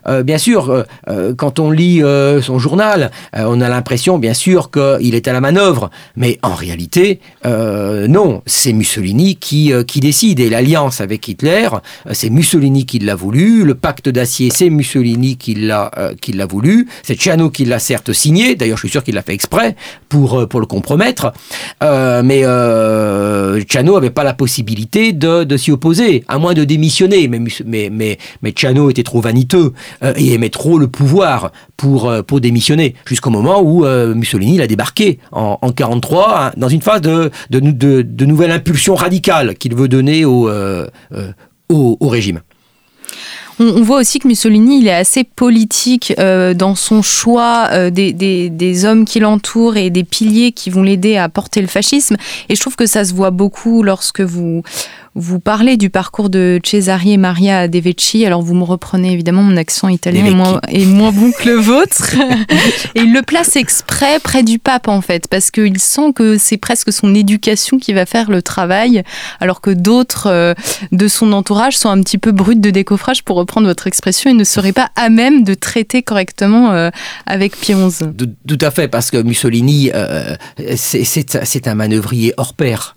[0.07, 2.01] euh, bien sûr, euh, euh, quand on lit
[2.41, 5.89] son journal, on a l'impression, bien sûr, qu'il est à la manœuvre.
[6.15, 10.39] Mais en réalité, non, c'est Mussolini qui, qui décide.
[10.39, 11.69] Et l'alliance avec Hitler,
[12.11, 13.63] c'est Mussolini qui l'a voulu.
[13.63, 15.89] Le pacte d'acier, c'est Mussolini qui l'a
[16.49, 16.87] voulu.
[17.03, 18.55] C'est Ciano qui l'a certes signé.
[18.55, 19.75] D'ailleurs, je suis sûr qu'il l'a fait exprès
[20.09, 21.33] pour, pour le compromettre.
[21.81, 22.41] mais
[23.69, 27.27] Ciano n'avait pas la possibilité de, de s'y opposer, à moins de démissionner.
[27.27, 27.89] Mais,
[28.41, 32.95] mais Chano était trop vaniteux euh, et aimait trop le pouvoir pour, euh, pour démissionner,
[33.05, 37.29] jusqu'au moment où euh, Mussolini l'a débarqué en, en 43 hein, dans une phase de,
[37.49, 40.49] de, de, nouvelle impulsion radicale qu'il veut donner au,
[41.69, 42.39] au, régime.
[43.59, 49.05] On, voit aussi que Mussolini, il est assez politique dans son choix des, des, hommes
[49.05, 52.15] qui l'entourent et des piliers qui vont l'aider à porter le fascisme.
[52.49, 54.63] Et je trouve que ça se voit beaucoup lorsque vous,
[55.15, 58.25] vous parlez du parcours de Cesare Maria De Vecchi.
[58.25, 61.55] Alors vous me reprenez évidemment, mon accent italien est moins, est moins, bon que le
[61.55, 62.15] vôtre.
[62.95, 66.57] et il le place exprès près du pape en fait, parce qu'il sent que c'est
[66.57, 69.03] presque son éducation qui va faire le travail,
[69.39, 70.53] alors que d'autres euh,
[70.91, 74.33] de son entourage sont un petit peu brutes de décoffrage, pour reprendre votre expression, et
[74.33, 76.89] ne seraient pas à même de traiter correctement euh,
[77.27, 78.05] avec Pie XI.
[78.47, 80.35] Tout, à fait, parce que Mussolini, euh,
[80.75, 82.95] c'est un manœuvrier hors pair.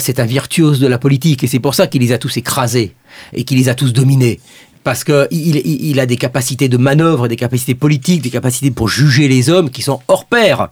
[0.00, 2.94] c'est un virtuose de la politique et c'est pour ça qu'il les a tous écrasés
[3.32, 4.40] et qu'il les a tous dominés
[4.84, 9.28] parce qu'il il, a des capacités de manœuvre, des capacités politiques, des capacités pour juger
[9.28, 10.68] les hommes qui sont hors pair.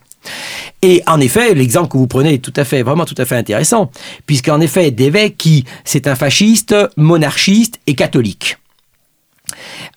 [0.80, 3.36] Et en effet, l'exemple que vous prenez est tout à fait, vraiment tout à fait
[3.36, 3.90] intéressant,
[4.24, 8.56] puisqu'en effet, Devecchi, qui c'est un fasciste, monarchiste et catholique.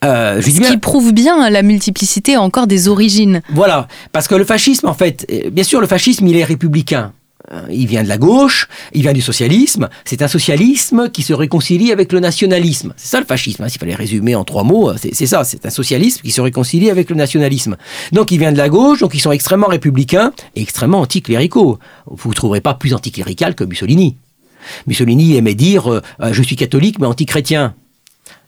[0.04, 3.42] Euh, Ce qui prouve bien la multiplicité encore des origines.
[3.54, 7.14] Voilà, parce que le fascisme, en fait, euh, bien sûr, le fascisme, il est républicain.
[7.52, 9.90] Euh, il vient de la gauche, il vient du socialisme.
[10.06, 12.94] C'est un socialisme qui se réconcilie avec le nationalisme.
[12.96, 15.70] C'est ça le fascisme, hein, s'il fallait résumer en trois mots, c'est ça, c'est un
[15.70, 17.78] socialisme qui se réconcilie avec le nationalisme.
[18.12, 21.80] Donc il vient de la gauche, donc ils sont extrêmement républicains et extrêmement anticléricaux.
[22.06, 24.16] Vous ne trouverez pas plus anticlérical que Mussolini.
[24.88, 27.74] Mussolini aimait dire euh, euh, je suis catholique mais antichrétien.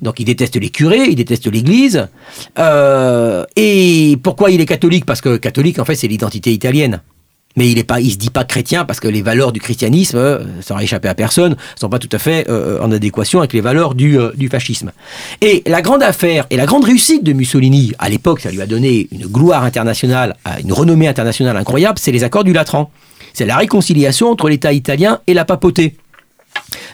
[0.01, 2.07] donc il déteste les curés, il déteste l'Église.
[2.59, 5.05] Euh, et pourquoi il est catholique?
[5.05, 7.01] Parce que catholique, en fait, c'est l'identité italienne.
[7.55, 10.17] Mais il est pas, il se dit pas chrétien parce que les valeurs du christianisme,
[10.17, 13.53] euh, ça aurait échappé à personne, sont pas tout à fait euh, en adéquation avec
[13.53, 14.91] les valeurs du, du fascisme.
[15.41, 18.65] Et la grande affaire et la grande réussite de Mussolini, à l'époque, ça lui a
[18.65, 22.91] donné une gloire internationale, une renommée internationale incroyable, c'est les accords du Latran.
[23.33, 25.95] C'est la réconciliation entre l'État italien et la papauté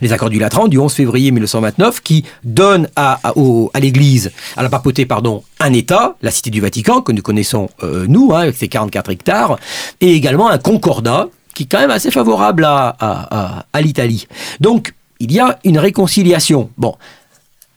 [0.01, 4.69] les accords du Latran du 11 février 1929 qui donnent à, à, l'Église, à la
[4.69, 8.55] papauté, pardon, un État, la Cité du Vatican, que nous connaissons euh, nous, hein, avec
[8.55, 9.57] ses 44 hectares,
[10.01, 14.27] et également un concordat qui est quand même assez favorable à, à, à l'Italie.
[14.59, 16.69] Donc, il y a une réconciliation.
[16.77, 16.95] Bon,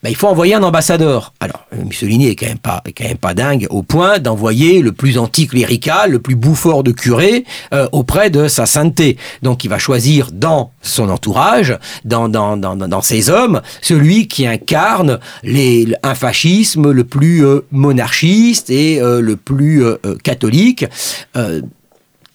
[0.02, 1.34] ben, il faut envoyer un ambassadeur.
[1.40, 5.18] Alors, Mussolini est quand même pas, quand même pas dingue au point d'envoyer le plus
[5.18, 7.44] anticlérical, le plus bouffeur de curé
[7.74, 9.18] euh, auprès de sa sainteté.
[9.42, 14.46] Donc, il va choisir dans son entourage, dans, dans, dans, dans ses hommes, celui qui
[14.46, 19.84] incarne les, un fascisme le plus euh, monarchiste et euh, le plus
[20.22, 20.86] catholique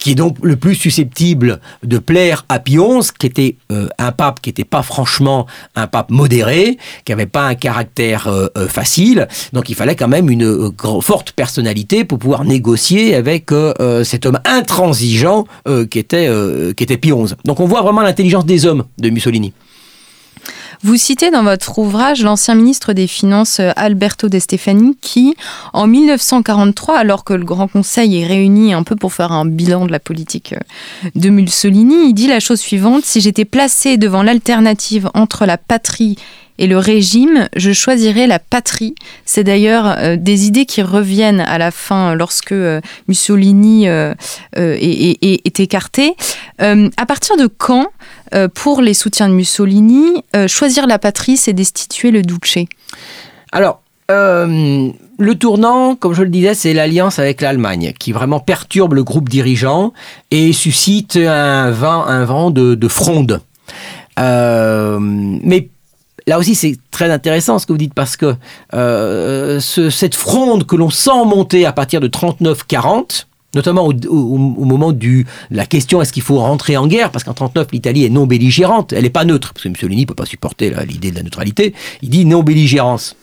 [0.06, 4.12] qui est donc le plus susceptible de plaire à Pie XI, qui était euh, un
[4.12, 8.68] pape qui n'était pas franchement un pape modéré, qui n'avait pas un caractère euh, euh,
[8.68, 9.28] facile.
[9.52, 13.50] Donc il fallait quand même une forte personnalité pour pouvoir négocier avec
[14.04, 15.46] cet homme intransigeant
[15.90, 16.30] qui était
[16.78, 17.34] qui était Pie XI.
[17.44, 19.54] Donc on voit vraiment l'intelligence des hommes de Mussolini.
[20.84, 25.36] Vous citez dans votre ouvrage l'ancien ministre des Finances euh, Alberto De Stefani qui,
[25.74, 29.86] en 1943, alors que le Grand Conseil est réuni un peu pour faire un bilan
[29.86, 34.24] de la politique euh, de Mussolini, il dit la chose suivante si j'étais placé devant
[34.24, 36.18] l'alternative entre la patrie
[36.60, 38.96] le régime, je choisirais la patrie.
[39.26, 42.56] C'est d'ailleurs euh, des idées qui reviennent à la fin lorsque
[43.08, 46.16] Mussolini est, écarté.
[46.60, 47.88] à partir de quand
[48.34, 52.58] euh, pour les soutiens de Mussolini, euh, choisir la patrie, c'est destituer le Duce?
[53.52, 53.82] Alors,
[54.12, 59.04] euh, le tournant, comme je le disais, c'est l'alliance avec l'Allemagne qui vraiment perturbe le
[59.04, 59.94] groupe dirigeant
[60.32, 63.42] et suscite un vent, un vent de, fronde.
[64.18, 65.70] mais
[66.28, 68.36] là aussi, c'est très intéressant ce que vous dites parce que
[69.60, 75.66] cette fronde que l'on sent monter à partir de 39-40, notamment au, moment de la
[75.66, 79.04] question est-ce qu'il faut rentrer en guerre, parce qu'en 39 l'Italie est non belligérante, elle
[79.04, 82.10] n'est pas neutre, parce que Mussolini ne peut pas supporter l'idée de la neutralité, il
[82.10, 83.16] dit non belligérance.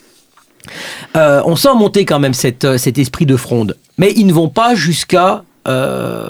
[1.17, 2.33] Euh, on sent monter quand même
[2.65, 6.29] euh, cet esprit de fronde, mais ils ne vont pas jusqu'à euh,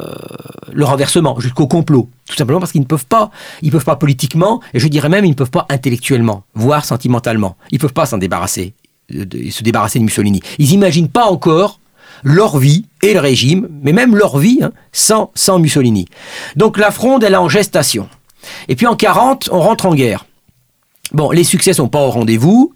[0.72, 3.30] le renversement, jusqu'au complot, tout simplement parce qu'ils ne peuvent pas,
[3.62, 7.56] ils peuvent pas politiquement, et je dirais même ils ne peuvent pas intellectuellement, voire sentimentalement,
[7.70, 8.74] ils ne peuvent pas s'en débarrasser,
[9.10, 10.40] se débarrasser de Mussolini.
[10.58, 11.80] Ils n'imaginent pas encore
[12.24, 16.06] leur vie et le régime, mais même leur vie, hein, sans, sans Mussolini.
[16.56, 18.08] Donc la fronde, elle est en gestation.
[18.68, 20.26] Et puis en 40, on rentre en guerre.
[21.12, 22.72] Bon, les succès sont pas au rendez-vous.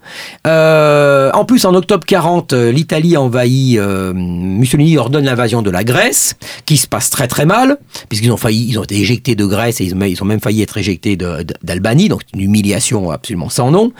[0.46, 3.78] Euh, en plus, en octobre 40, euh, l'Italie envahit.
[3.78, 7.78] Euh, Mussolini ordonne l'invasion de la Grèce, qui se passe très très mal,
[8.08, 10.62] puisqu'ils ont failli, ils ont été éjectés de Grèce et ils, ils ont même failli
[10.62, 13.92] être éjectés d'Albanie, donc une humiliation absolument sans nom.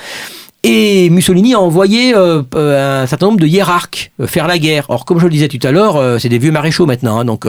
[0.69, 4.87] Et Mussolini a envoyé euh, euh, un certain nombre de hiérarques euh, faire la guerre.
[4.89, 7.21] Or, comme je le disais tout à l'heure, c'est des vieux maréchaux maintenant.
[7.21, 7.47] Hein, donc,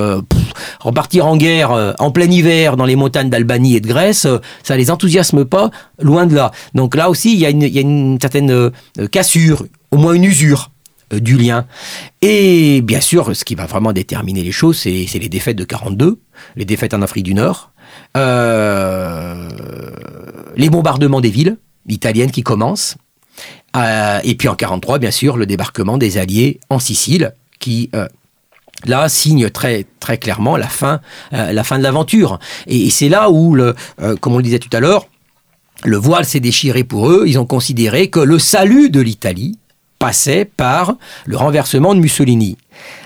[0.79, 4.27] repartir en guerre en plein hiver dans les montagnes d'Albanie et de Grèce,
[4.61, 6.51] ça les enthousiasme pas, loin de là.
[6.75, 8.69] Donc là aussi, il y a une, certaine
[9.11, 10.69] cassure, au moins une usure
[11.11, 11.65] du lien.
[12.21, 16.19] Et bien sûr, ce qui va vraiment déterminer les choses, c'est les défaites de 42,
[16.55, 17.71] les défaites en Afrique du Nord,
[18.15, 18.21] les
[20.69, 21.57] bombardements des villes
[21.87, 22.95] italiennes qui commencent,
[23.75, 28.07] euh, et puis en 43, bien sûr, le débarquement des Alliés en Sicile, qui euh,
[28.85, 31.01] là signe très très clairement la fin
[31.33, 32.39] euh, la fin de l'aventure.
[32.67, 33.57] Et, c'est là où,
[34.19, 35.07] comme on le disait tout à l'heure,
[35.83, 37.25] le voile s'est déchiré pour eux.
[37.27, 39.59] Ils ont considéré que le salut de l'Italie
[39.99, 40.95] passait par
[41.25, 42.57] le renversement de Mussolini.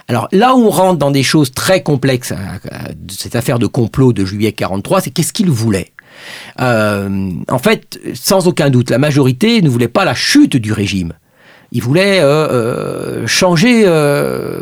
[0.08, 2.34] Alors là où on rentre dans des choses très complexes,
[3.10, 5.92] cette affaire de complot de juillet 43, c'est qu'est-ce qu'ils voulaient?
[6.60, 11.14] Euh, en fait, sans aucun doute, la majorité ne voulait pas la chute du régime.
[11.72, 13.86] Ils voulaient euh, euh, changer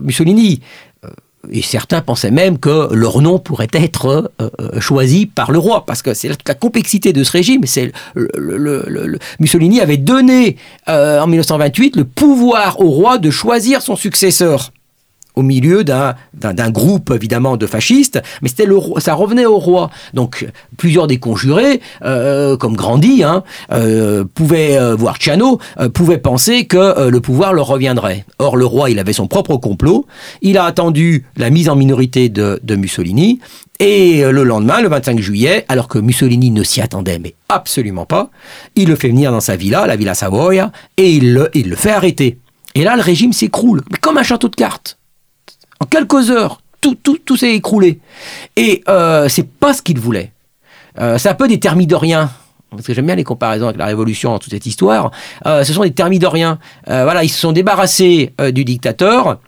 [0.02, 0.62] Mussolini.
[1.52, 4.30] Et certains pensaient même que leur nom pourrait être
[4.80, 7.62] choisi par le roi, parce que c'est la complexité de ce régime.
[7.66, 7.94] C'est
[9.40, 14.72] Mussolini avait donné en 1928 le pouvoir au roi de choisir son successeur
[15.40, 16.16] au milieu d'un
[16.70, 18.68] groupe évidemment de fascistes, mais c'était
[18.98, 19.90] ça revenait au roi.
[20.14, 20.46] Donc
[20.78, 25.60] plusieurs des conjurés, euh, comme Grandi, hein, euh, pouvaient euh, voir Ciano,
[25.94, 28.26] pouvaient penser que le pouvoir leur reviendrait.
[28.38, 30.06] Or le roi, il avait son propre complot.
[30.42, 33.40] Il a attendu la mise en minorité de, de Mussolini.
[33.80, 38.30] Et le lendemain, le 25 juillet, alors que Mussolini ne s'y attendait mais absolument pas,
[38.76, 41.78] il le fait venir dans sa villa, la villa Savoia, et il le, il le
[41.78, 42.40] fait arrêter.
[42.76, 44.99] Et là, le régime s'écroule, comme un château de cartes.
[45.80, 48.00] En quelques heures, tout, tout, tout s'est écroulé.
[48.56, 50.32] Et euh, c'est pas ce qu'il voulait.
[51.00, 52.30] Euh, c'est un peu des thermidoriens.
[52.72, 55.12] Parce que j'aime bien les comparaisons avec la Révolution dans toute cette histoire.
[55.46, 56.60] Euh, ce sont des thermidoriens.
[56.88, 59.40] Euh, voilà, ils se sont débarrassés du dictateur.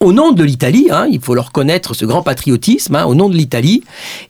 [0.00, 3.28] au nom de l'Italie, hein, il faut leur reconnaître ce grand patriotisme, hein, au nom
[3.28, 3.82] de l'Italie,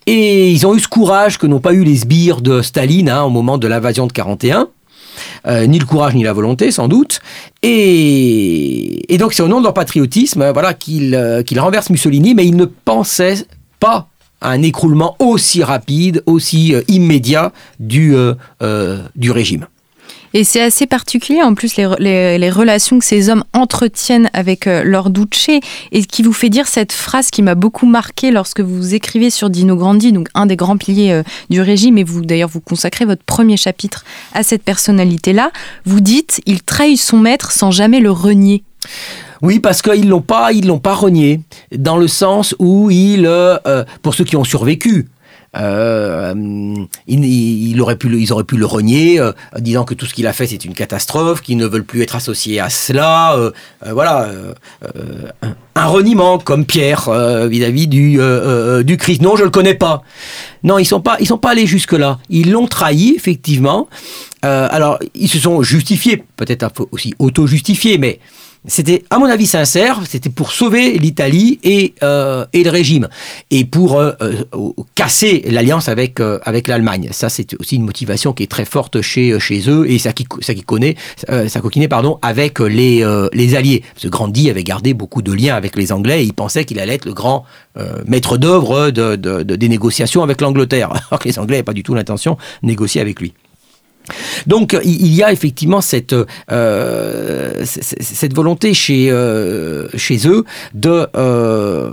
[0.07, 3.23] et ils ont eu ce courage que n'ont pas eu les sbires de Staline hein,
[3.23, 4.69] au moment de l'invasion de 41.
[5.47, 7.21] Euh, ni le courage ni la volonté sans doute.
[7.63, 12.47] Et, donc c'est au nom de leur patriotisme euh, voilà, qu'ils euh, renversent Mussolini, mais
[12.47, 13.47] ils ne pensaient
[13.79, 14.09] pas
[14.41, 18.15] à un écroulement aussi rapide, aussi immédiat du,
[19.17, 19.67] du régime.
[20.37, 25.11] Et c'est assez particulier en plus les, relations que ces hommes entretiennent avec euh, leur
[25.11, 25.49] duce
[25.93, 29.49] et qui vous fait dire cette phrase qui m'a beaucoup marqué lorsque vous écrivez sur
[29.49, 33.05] Dino Grandi, donc un des grands piliers euh, du régime, et vous d'ailleurs vous consacrez
[33.05, 34.05] votre premier chapitre
[34.35, 35.53] à cette personnalité-là.
[35.85, 38.65] Vous dites il trahit son maître sans jamais le renier.
[39.41, 41.41] Oui, parce qu'ils l'ont pas, ils l'ont pas renié,
[41.77, 45.07] dans le sens où il, euh, pour ceux qui ont survécu,
[45.57, 46.35] euh,
[47.07, 50.33] il, aurait pu ils auraient pu le renier, euh, disant que tout ce qu'il a
[50.33, 53.37] fait c'est une catastrophe, qu'ils ne veulent plus être associés à cela.
[53.37, 53.51] Euh,
[53.93, 54.29] voilà,
[55.75, 57.11] un, reniement comme Pierre
[57.49, 58.19] vis-à-vis du,
[58.85, 59.23] du Christ.
[59.23, 60.03] Non, je le connais pas.
[60.63, 62.19] Non, ils sont pas, ils sont pas allés jusque là.
[62.31, 63.89] Ils l'ont trahi effectivement.
[64.43, 68.19] alors, ils se sont justifiés, peut-être aussi auto-justifiés, mais
[68.67, 70.01] c'était, à mon avis, sincère.
[70.09, 73.09] C'était pour sauver l'Italie et, euh, et le régime
[73.51, 74.33] et pour euh, euh,
[74.95, 77.09] casser l'alliance avec avec l'Allemagne.
[77.13, 80.27] Ça, c'est aussi une motivation qui est très forte chez chez eux et ça qui
[80.41, 80.97] ça qui connaît
[81.27, 83.83] ça coquinait pardon avec les les alliés.
[83.97, 86.95] Ce Grandi avait gardé beaucoup de liens avec les Anglais et il pensait qu'il allait
[86.95, 87.45] être le grand
[88.07, 90.93] maître d'œuvre de, de, des négociations avec l'Angleterre.
[91.11, 93.35] Alors que les Anglais n'avaient pas du tout l'intention de négocier avec lui.
[94.47, 96.15] Donc il y a effectivement cette,
[96.51, 97.65] euh,
[98.35, 100.45] volonté chez, euh, chez eux
[100.75, 101.91] de, euh,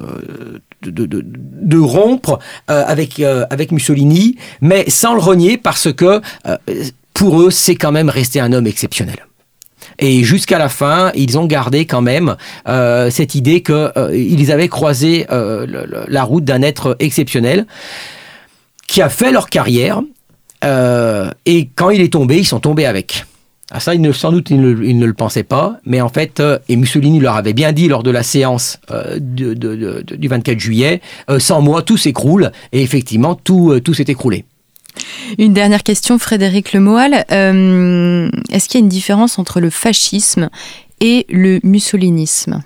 [1.81, 6.21] rompre avec, avec Mussolini, mais sans le renier parce que
[7.13, 9.17] pour eux c'est quand même resté un homme exceptionnel.
[9.99, 12.35] Et jusqu'à la fin, ils ont gardé quand même
[12.65, 17.67] cette idée qu'ils avaient croisé la route d'un être exceptionnel
[18.87, 20.01] qui a fait leur carrière
[20.63, 23.25] euh, et quand il est tombé, ils sont tombés avec.
[23.71, 26.75] Ah, ça, ne, sans doute, ils ne, le pensaient pas, mais en fait, euh, et
[26.75, 31.01] Mussolini leur avait bien dit lors de la séance euh, du 24 juillet,
[31.39, 34.43] sans moi, tout s'écroule, et effectivement, tout, tout s'est écroulé.
[35.37, 37.13] Une dernière question, Frédéric Lemoal.
[37.29, 40.49] Est-ce qu'il y a une différence entre le fascisme
[40.99, 42.61] et le mussolinisme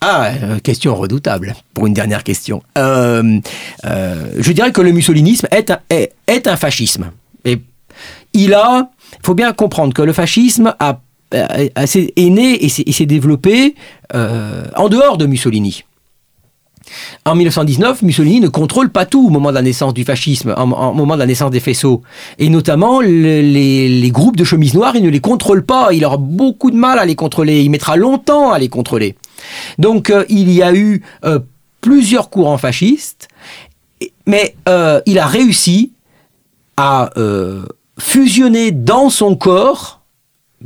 [0.00, 2.62] ah, euh, question redoutable pour une dernière question.
[2.76, 3.40] Euh,
[3.84, 7.10] euh, je dirais que le mussolinisme est un, est, un fascisme.
[7.44, 7.62] Et
[8.34, 8.90] il a,
[9.24, 11.00] faut bien comprendre que le fascisme a,
[11.32, 13.74] est né et s'est développé
[14.12, 15.84] en dehors de Mussolini.
[17.24, 20.66] En 1919, Mussolini ne contrôle pas tout au moment de la naissance du fascisme, au
[20.66, 22.02] moment de la naissance des faisceaux.
[22.38, 25.88] Et notamment, les, groupes de chemises noires, il ne les contrôle pas.
[25.92, 27.62] Il aura beaucoup de mal à les contrôler.
[27.62, 29.16] Il mettra longtemps à les contrôler.
[29.78, 31.38] Donc, euh, il y a eu euh,
[31.80, 33.28] plusieurs courants fascistes,
[34.26, 35.92] mais euh, il a réussi
[36.76, 37.10] à
[37.98, 40.02] fusionner dans son corps,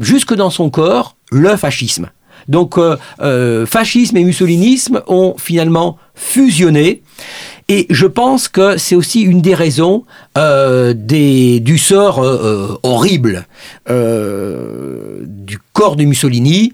[0.00, 2.10] jusque dans son corps, le fascisme.
[2.48, 2.80] Donc
[3.66, 7.02] fascisme et mussolinisme ont finalement fusionné.
[7.70, 10.04] Et je pense que c'est aussi une des raisons
[10.36, 12.18] euh, du sort
[12.82, 13.46] horrible
[13.88, 16.72] du corps de Mussolini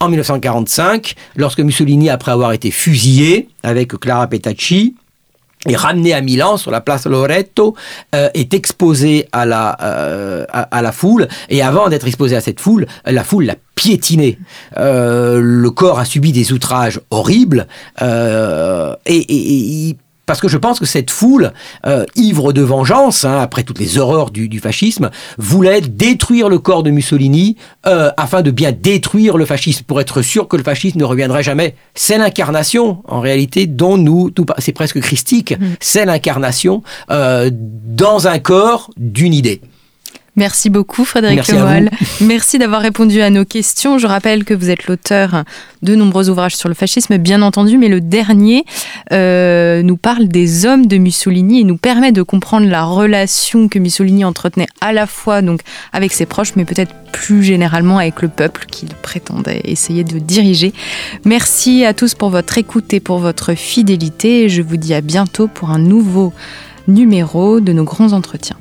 [0.00, 4.94] en 1945, lorsque Mussolini, après avoir été fusillé avec Clara Petacci,
[5.66, 7.74] est ramené à Milan sur la place Loreto,
[8.14, 12.60] euh, est exposé à la, euh, à, la foule, et avant d'être exposé à cette
[12.60, 14.38] foule, la foule l'a piétiné.
[14.76, 17.66] Euh, le corps a subi des outrages horribles,
[18.00, 19.16] et,
[19.88, 19.96] et,
[20.26, 21.52] parce que je pense que cette foule,
[21.86, 26.82] euh, ivre de vengeance, hein, après toutes les horreurs du, fascisme, voulait détruire le corps
[26.82, 27.56] de Mussolini
[27.86, 31.42] euh, afin de bien détruire le fascisme, pour être sûr que le fascisme ne reviendrait
[31.42, 31.74] jamais.
[31.94, 35.64] C'est l'incarnation, en réalité, dont nous, c'est presque christique, mmh.
[35.80, 39.60] c'est l'incarnation euh, dans un corps d'une idée.
[40.36, 41.90] Merci beaucoup Frédéric Merci Lemoyle.
[42.20, 43.98] Merci d'avoir répondu à nos questions.
[43.98, 45.44] Je rappelle que vous êtes l'auteur
[45.82, 48.64] de nombreux ouvrages sur le fascisme, bien entendu, mais le dernier
[49.12, 53.78] euh, nous parle des hommes de Mussolini et nous permet de comprendre la relation que
[53.78, 55.60] Mussolini entretenait à la fois donc
[55.92, 60.72] avec ses proches, mais peut-être plus généralement avec le peuple qu'il prétendait essayer de diriger.
[61.24, 64.48] Merci à tous pour votre écoute et pour votre fidélité.
[64.48, 66.32] Je vous dis à bientôt pour un nouveau
[66.88, 68.56] numéro de nos grands entretiens.